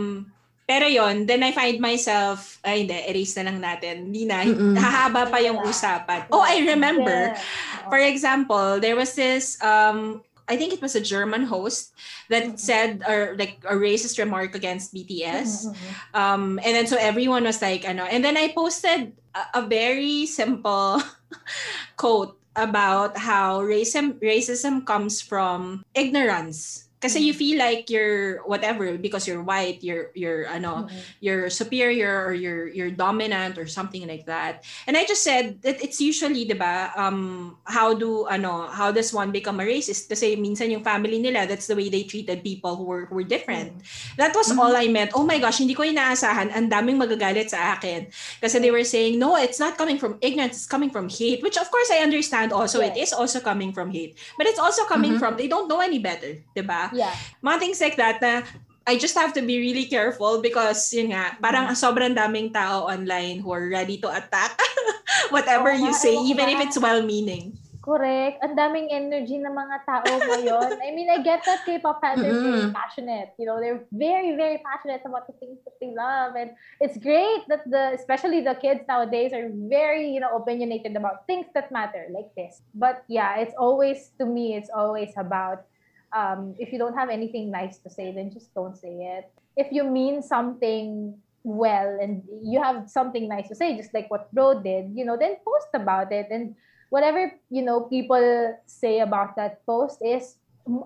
[0.65, 4.73] pero yon then I find myself ay hindi erase na lang natin hindi na Mm-mm.
[4.75, 7.87] hahaba pa yung usapan oh I remember Yeah.
[7.87, 11.89] for example there was this um I think it was a German host
[12.29, 15.69] that said or like a racist remark against BTS
[16.13, 20.25] um and then so everyone was like ano and then i posted a, a very
[20.25, 21.01] simple
[21.97, 29.29] quote about how racism racism comes from ignorance kasi you feel like you're whatever because
[29.29, 30.97] you're white you're you're ano Mhm.
[31.21, 34.65] you're superior or you're you're dominant or something like that.
[34.89, 39.13] And I just said that it's usually, 'di ba, um how do ano, how does
[39.13, 40.09] one become a racist?
[40.09, 43.27] Kasi minsan yung family nila, that's the way they treated people who were who were
[43.27, 43.77] different.
[44.17, 44.57] That was Mhm.
[44.57, 45.13] all I meant.
[45.13, 46.49] Oh my gosh, hindi ko inaasahan.
[46.49, 48.09] Ang daming magagalit sa akin.
[48.41, 51.45] Kasi they were saying, no, it's not coming from ignorance, it's coming from hate.
[51.45, 52.81] Which of course I understand also.
[52.81, 53.13] It is Yes.
[53.13, 54.17] also coming from hate.
[54.39, 55.19] But it's also coming Mhm.
[55.21, 56.39] from, they don't know any better.
[56.55, 56.89] 'di ba?
[56.95, 57.13] Yeah.
[57.43, 58.47] mga things like that na
[58.85, 61.77] I just have to be really careful because yun nga, parang mm.
[61.77, 64.53] sobrang daming tao online who are ready to attack
[65.33, 67.57] whatever Oo you say, even if it's well-meaning.
[67.85, 68.41] Correct.
[68.41, 70.81] Ang daming energy ng mga tao ngayon.
[70.81, 72.73] I mean, I get that K-pop fans are very Mm-mm.
[72.73, 73.37] passionate.
[73.37, 76.33] You know, they're very, very passionate about the things that they love.
[76.33, 81.29] And it's great that the, especially the kids nowadays are very, you know, opinionated about
[81.29, 82.65] things that matter like this.
[82.73, 85.69] But yeah, it's always, to me, it's always about,
[86.15, 89.29] um, if you don't have anything nice to say, then just don't say it.
[89.57, 94.31] If you mean something well and you have something nice to say, just like what
[94.33, 96.27] Bro did, you know, then post about it.
[96.31, 96.55] And
[96.89, 100.37] whatever you know people say about that post is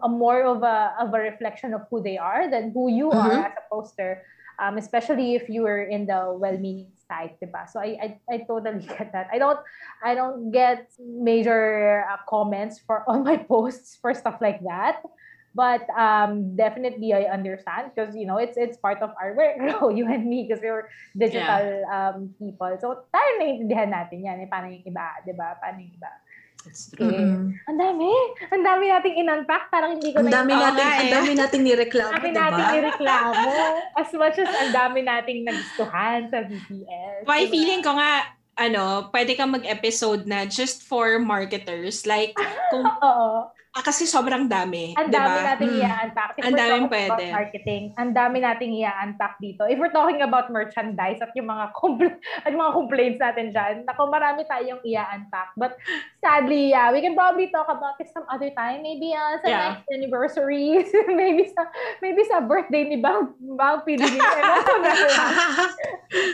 [0.03, 3.31] a more of a of a reflection of who they are than who you are
[3.31, 3.45] Mhm.
[3.45, 4.23] as a poster
[4.59, 7.63] um, especially if you were in the well-meaning side diba?
[7.69, 9.59] so I, I I totally get that I don't
[10.03, 15.03] I don't get major uh, comments for on my posts for stuff like that
[15.51, 19.57] but um, definitely I understand because you know it's it's part of our work
[19.97, 20.87] you and me because we're
[21.17, 25.81] digital um, people so tayo naiintindihan natin yan eh, paano yung iba di ba paano
[25.81, 26.11] yung iba
[26.67, 27.07] It's Okay.
[27.07, 27.15] true.
[27.15, 27.55] Mm-mm.
[27.71, 28.11] Ang dami.
[28.51, 29.71] Ang dami nating in-unpack.
[29.71, 30.99] Parang hindi ko Ang na dami Oo natin, nga eh.
[30.99, 32.43] ang dami nating nireklamo, Ang dami diba?
[32.43, 33.51] nating nireklamo.
[34.03, 37.23] As much as ang dami nating nagustuhan sa BTS.
[37.23, 37.51] Why Diba?
[37.55, 38.27] feeling ko nga,
[38.59, 42.03] ano, pwede kang mag-episode na just for marketers.
[42.03, 42.35] Like,
[42.75, 43.47] kung, Oo.
[43.79, 44.91] Ah, kasi sobrang dami.
[44.99, 45.23] Ang diba?
[45.23, 45.79] dami nating Mm.
[45.79, 46.29] i-unpack.
[46.43, 47.25] Ang daming pwede.
[47.31, 49.63] marketing, ang dami nating i-unpack dito.
[49.63, 53.75] If we're talking about merchandise at yung mga compl- at yung mga complaints natin dyan,
[53.87, 55.55] nako marami tayong i-unpack.
[55.55, 55.79] But
[56.19, 58.83] sadly, yeah, we can probably talk about this some other time.
[58.83, 59.61] Maybe uh, sa Yeah.
[59.71, 60.83] next anniversary.
[61.19, 61.63] maybe sa
[62.03, 64.19] maybe sa birthday ni Bang, Bang PDB.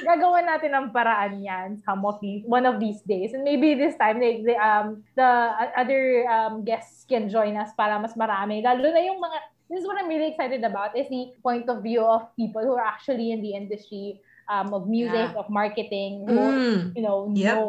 [0.07, 3.35] gagawa natin ng paraan yan some of these, one of these days.
[3.35, 7.75] And maybe this time, they, they, um, the uh, other um, guests can join us
[7.75, 8.63] para mas marami.
[8.63, 11.83] Lalo na yung mga, this is what I'm really excited about, is the point of
[11.83, 15.41] view of people who are actually in the industry um, of music, Yeah.
[15.43, 16.81] of marketing, who, Mm.
[16.95, 17.51] you know, Yep.
[17.51, 17.65] know,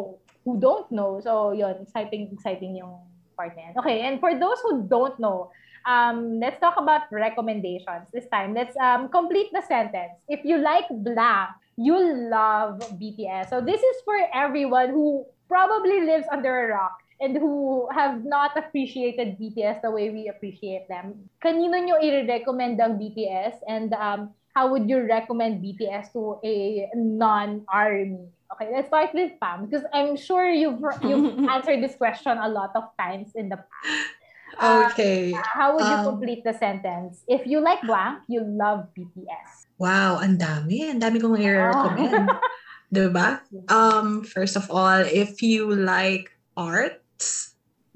[0.46, 1.18] who don't know.
[1.18, 3.02] So, yun, exciting, exciting yung
[3.34, 3.74] part na yan.
[3.82, 5.50] Okay, and for those who don't know,
[5.84, 8.54] um, let's talk about recommendations this time.
[8.54, 10.14] Let's um, complete the sentence.
[10.30, 11.96] If you like blah, you
[12.30, 13.50] love BTS.
[13.52, 18.56] So this is for everyone who probably lives under a rock and who have not
[18.56, 21.28] appreciated BTS the way we appreciate them.
[21.42, 28.32] Kanino nyo i-recommend ang BTS and um, how would you recommend BTS to a non-ARMY?
[28.46, 32.70] Okay, let's start with Pam because I'm sure you've you've answered this question a lot
[32.78, 34.94] of times in the past.
[34.94, 35.34] Okay.
[35.34, 37.26] Uh, how would you Um, complete the sentence?
[37.26, 39.66] If you like blank, you love BTS.
[39.76, 40.88] Wow, ang dami.
[40.88, 42.30] Ang dami kong i-recommend.
[42.94, 43.42] diba?
[43.68, 47.02] Um, first of all, if you like arts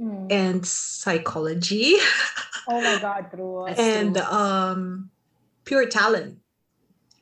[0.01, 0.29] Hmm.
[0.33, 1.97] and psychology
[2.69, 3.67] Oh my God, true.
[3.67, 5.11] And um,
[5.65, 6.39] pure talent,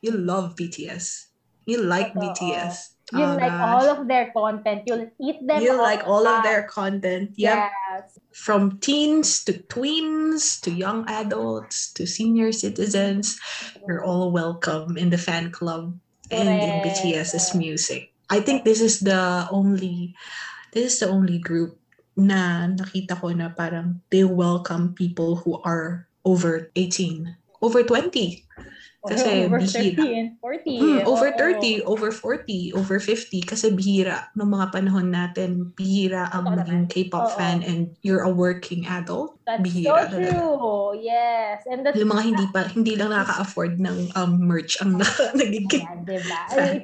[0.01, 1.27] you love BTS.
[1.67, 2.15] You like.
[2.15, 2.95] BTS.
[3.13, 3.65] You Oh, like gosh.
[3.73, 4.83] all of their content.
[4.85, 5.63] You'll eat them.
[5.63, 7.33] You like all of their content.
[7.41, 7.57] Yep.
[7.73, 8.19] Yes.
[8.37, 13.41] From teens to tweens to young adults to senior citizens,
[13.89, 15.97] you're all welcome in the fan club
[16.31, 16.85] and in.
[16.85, 18.13] BTS's music.
[18.29, 20.13] I think this is the only
[20.77, 21.78] this is the only group
[22.19, 27.31] na nakita ko na parang they welcome people who are over 18,
[27.63, 28.45] over 20.
[28.99, 29.95] Kasi over bihira.
[29.95, 30.69] 30 and 40.
[30.83, 31.39] Mm, over Oo.
[31.63, 36.85] 30, over 40, over 50 kasi bihira noong mga panahon natin, bihira ang Totoo maging.
[36.91, 37.37] K-pop Oo.
[37.39, 39.39] fan and you're a working adult.
[39.47, 40.29] That's bihira so talaga.
[40.35, 40.99] true.
[40.99, 41.63] Yes.
[41.71, 44.99] And that's Yung mga hindi pa hindi lang nakaka-afford ng um, merch ang
[45.39, 46.41] nagiging Ayan, diba?
[46.51, 46.59] Fan.
[46.59, 46.83] It,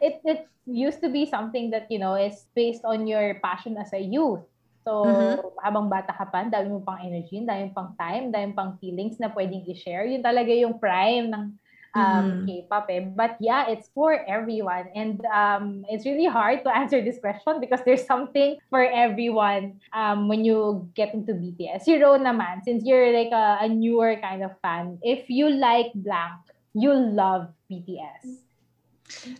[0.00, 3.90] it, it used to be something that, you know, is based on your passion as
[3.92, 4.46] a youth.
[4.88, 5.52] So, Mhm.
[5.60, 8.72] habang bata ka pa, dami mo pang energy, dami mo pang time, dami mo pang
[8.80, 10.08] feelings na pwedeng i-share.
[10.08, 11.44] Yun talaga yung prime ng
[11.92, 12.48] um, Mhm.
[12.48, 13.04] K-pop eh.
[13.04, 14.88] But yeah, it's for everyone.
[14.96, 20.24] And um, it's really hard to answer this question because there's something for everyone um,
[20.24, 21.84] when you get into BTS.
[21.84, 25.92] You Ro naman, since you're like a, a newer kind of fan, if you like
[26.00, 26.40] blank,
[26.72, 28.47] you love BTS.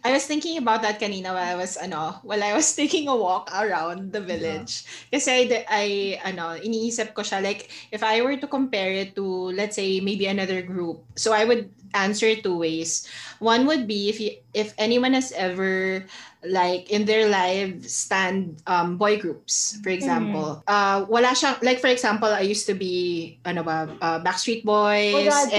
[0.05, 3.17] I was thinking about that kanina while I was ano, while I was taking a
[3.17, 4.85] walk around the village.
[5.13, 5.87] Kasi I, I
[6.25, 10.27] ano, iniisip ko siya like if I were to compare it to let's say maybe
[10.27, 11.05] another group.
[11.17, 13.07] So I would answer two ways.
[13.39, 16.05] One would be if you, if anyone has ever
[16.47, 22.31] like in their lives stand um, boy groups for example uh wala like for example
[22.31, 25.51] I used to be ano ba uh, Backstreet Boys Oh, God,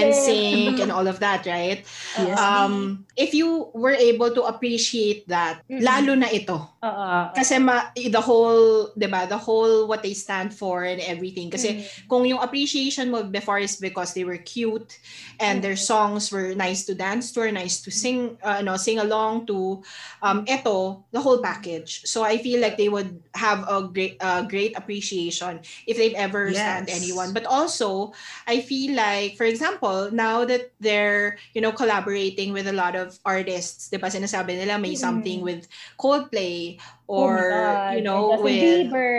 [0.80, 1.84] and all of that right
[2.16, 2.40] Yes.
[2.40, 5.84] um if you were able to appreciate that Mm-mm.
[5.84, 7.12] lalo na ito Oo.
[7.36, 11.70] kasi ma, the whole 'di ba the whole what they stand for and everything kasi
[11.70, 12.08] Mm.
[12.08, 14.96] kung yung appreciation mo before is because they were cute
[15.38, 19.00] and their songs were nice to dance to or nice to sing uh, no sing
[19.00, 19.80] along to
[20.20, 24.44] um eto the whole package so i feel like they would have a great uh,
[24.44, 25.56] great appreciation
[25.88, 28.12] if they've ever stand anyone but also
[28.44, 33.16] i feel like for example now that they're you know collaborating with a lot of
[33.24, 35.00] artists 'di ba sinasabi nila may Mm.
[35.00, 35.64] something with
[35.96, 36.76] Coldplay
[37.08, 37.94] Oh or God.
[37.96, 38.60] you know Justin with
[38.92, 39.18] Bieber.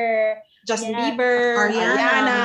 [0.61, 1.09] Justin Yeah.
[1.17, 1.97] Bieber, Ariana.
[1.97, 2.41] Ariana.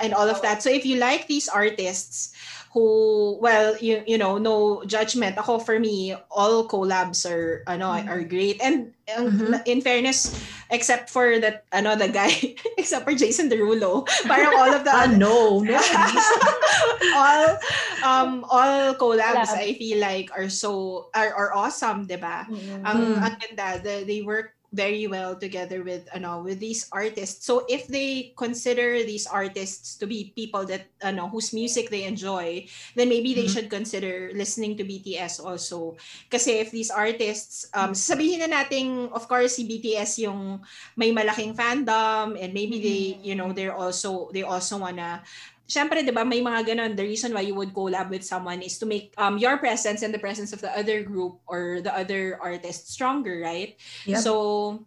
[0.00, 0.64] and all of that.
[0.64, 2.32] So if you like these artists
[2.72, 5.38] who, well, you you know, no judgment.
[5.38, 8.08] Ako for me, all collabs are ano Mhm.
[8.08, 8.60] are great.
[8.60, 9.64] And Mhm.
[9.64, 10.36] in fairness,
[10.68, 12.28] except for that ano the guy,
[12.80, 15.72] except for Jason Derulo, parang all of the Ah, no, no,
[17.16, 17.44] all
[18.04, 19.54] um all collabs Collabs.
[19.56, 22.44] I feel like are so are, are awesome, 'di ba?
[22.50, 22.82] Mm.
[22.84, 23.18] ang Mm.
[23.24, 27.46] ang ganda, the, they work very well together with ano with these artists.
[27.48, 32.68] So if they consider these artists to be people that ano whose music they enjoy,
[32.92, 33.52] then maybe they Mhm.
[33.52, 35.96] should consider listening to BTS also.
[36.28, 40.60] Kasi if these artists um sabihin na nating of course si BTS yung
[41.00, 45.24] may malaking fandom and maybe they you know they're also they also wanna
[45.68, 46.96] Siyempre, di ba, may mga ganon.
[46.96, 50.16] The reason why you would collab with someone is to make um, your presence and
[50.16, 53.76] the presence of the other group or the other artist stronger, right?
[54.08, 54.24] Yep.
[54.24, 54.32] So,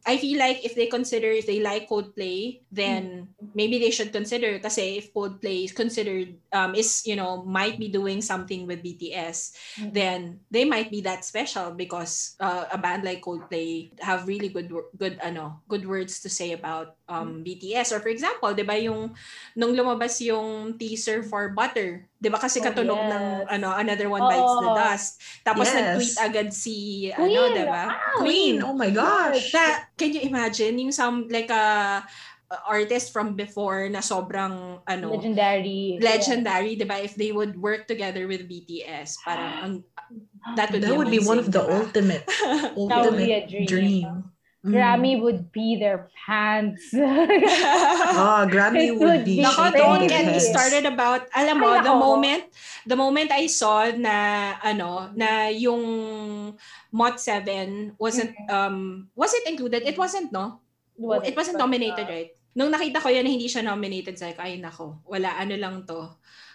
[0.10, 4.58] I feel like if they consider, if they like Coldplay, then maybe they should consider
[4.58, 9.54] kasi if Coldplay is considered, um, is, you know, might be doing something with BTS,
[9.78, 9.94] Mm.
[9.94, 10.20] then
[10.50, 15.20] they might be that special because uh, a band like Coldplay have really good, good,
[15.22, 17.92] ano, good words to say about um, BTS.
[17.92, 19.12] Or for example, di ba yung,
[19.54, 23.52] nung lumabas yung teaser for Butter, di ba kasi Oh, katunog ng, yes.
[23.52, 24.70] ano, Another One Bites the.
[24.72, 25.10] Dust.
[25.44, 25.76] Tapos Yes.
[25.76, 26.76] nag-tweet agad si,
[27.12, 27.36] Queen!
[27.36, 27.84] ano, di ba?
[27.92, 28.20] Wow!
[28.24, 29.52] Queen, oh my gosh.
[29.52, 29.64] Na,
[30.00, 32.00] can you imagine yung some like a,
[32.68, 35.96] artist from before na sobrang ano Legendary.
[36.04, 37.00] legendary, 'di ba?
[37.00, 39.74] If they would work together with BTS, parang ang
[40.60, 41.80] that would That be would be one of amazing, the diba?
[41.80, 42.24] ultimate,
[42.76, 43.68] ultimate dream.
[43.72, 44.08] dream.
[44.62, 44.78] Mm.
[44.78, 46.94] Grammy would be their pants.
[46.94, 49.42] Oh, Grammy It would would be.
[49.42, 51.98] Nako, don't get me started about, alam mo, Ay, the nako.
[51.98, 52.44] moment,
[52.86, 55.82] the moment I saw na, ano, na yung
[56.94, 58.54] Mot 7 wasn't, Mm-hmm.
[58.54, 58.78] um,
[59.18, 59.82] was it included?
[59.82, 60.62] It wasn't, no?
[60.94, 62.30] Was it wasn't but, nominated, uh, right?
[62.54, 66.06] Nung nakita ko na hindi siya nominated, sabi ko, ay nako, wala, ano lang to.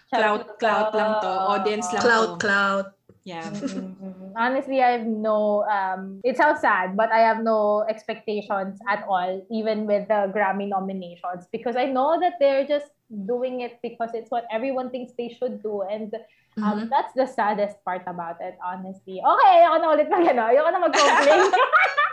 [0.07, 1.27] Clout, clout lang to.
[1.27, 2.39] Audience lang Cloud, to.
[2.39, 2.85] cloud.
[3.27, 3.51] Yeah.
[4.39, 5.67] Honestly, I have no.
[5.67, 10.69] Um, it sounds sad, but I have no expectations at all, even with the Grammy
[10.71, 12.87] nominations, because I know that they're just
[13.27, 16.13] doing it because it's what everyone thinks they should do, and
[16.63, 16.89] um, Mhm.
[16.89, 19.19] that's the saddest part about it, honestly.
[19.19, 21.41] Okay, ayoko na ulit mag ano, ayoko na mag-complain.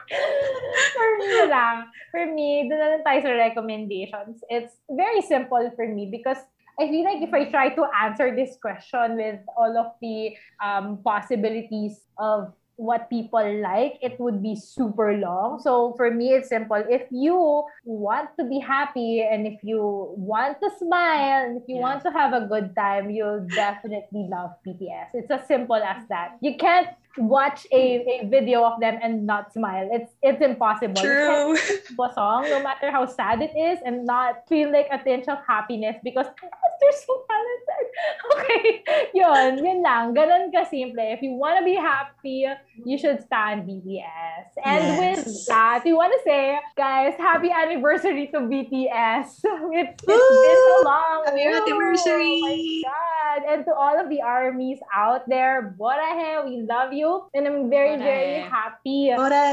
[0.96, 1.76] for me lang,
[2.10, 4.42] for me, doon na lang tayo sa recommendations.
[4.50, 6.40] It's very simple for me because
[6.78, 10.98] I feel like if I try to answer this question with all of the um,
[11.04, 15.60] possibilities of what people like, it would be super long.
[15.62, 16.82] So for me, it's simple.
[16.90, 21.76] If you want to be happy and if you want to smile and if you
[21.76, 21.82] Yeah.
[21.86, 25.10] want to have a good time, you'll definitely love BTS.
[25.14, 26.36] It's as simple as that.
[26.40, 26.88] You can't
[27.18, 29.88] watch a, a video of them and not smile.
[29.92, 31.00] It's it's impossible.
[31.00, 31.56] True.
[31.96, 35.28] to a song, no matter how sad it is, and not feel like a tinge
[35.28, 37.86] of happiness because oh they're so talented.
[38.34, 38.82] Okay,
[39.14, 40.14] yun, yun lang.
[40.14, 41.06] Ganon ka-simple.
[41.14, 42.44] If you want to be happy,
[42.84, 44.58] you should stand BTS.
[44.64, 44.98] And Yes.
[44.98, 49.40] with that, we want to say, guys, happy anniversary to BTS.
[49.74, 51.22] It's, it's been so long.
[51.26, 51.54] Happy Woo!
[51.62, 52.40] anniversary!
[52.42, 53.40] Oh my God.
[53.50, 57.03] And to all of the armies out there, Borahe, we love you.
[57.34, 58.50] And I'm very, very Borahe.
[58.50, 59.00] happy.
[59.12, 59.46] Ore!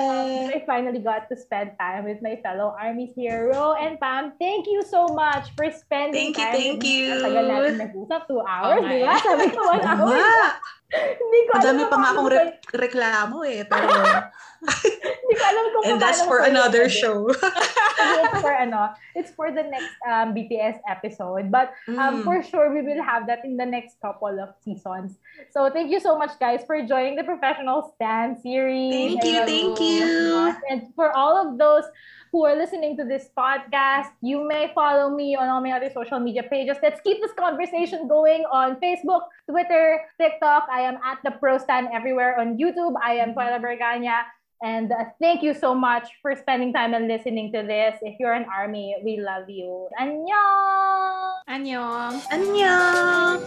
[0.52, 3.52] I finally got to spend time with my fellow armies here.
[3.52, 7.06] Ro and Pam, thank you so much for spending Thank you, time thank you.
[7.12, 9.16] Ang tagal natin nag-usap, two hours, di ba?
[9.20, 10.18] Sabi ko, one hour.
[11.22, 13.64] Hindi ko alam Madami pa nga akong re- reklamo eh.
[13.64, 13.88] Pero,
[15.42, 17.34] ko alam kung and that's for another show.
[17.34, 21.50] It's for ano, it's for the next um, BTS episode.
[21.50, 22.24] But um, Mm.
[22.24, 25.18] for sure, we will have that in the next couple of seasons.
[25.50, 29.18] So thank you so much, guys, for joining the Professional Stand series.
[29.18, 30.10] Thank you, thank you.
[30.70, 31.86] And for all of those
[32.32, 36.20] who are listening to this podcast, you may follow me on all my other social
[36.20, 36.78] media pages.
[36.82, 40.68] Let's keep this conversation going on Facebook, Twitter, TikTok.
[40.72, 42.96] I am at the Pro Stand everywhere on YouTube.
[43.04, 44.28] I am Tuela Berganya.
[44.64, 47.98] And uh, thank you so much for spending time and listening to this.
[48.02, 49.90] If you're an army, we love you.
[50.00, 51.42] Annyeong!
[51.50, 52.22] Annyeong!
[52.30, 53.42] Annyeong!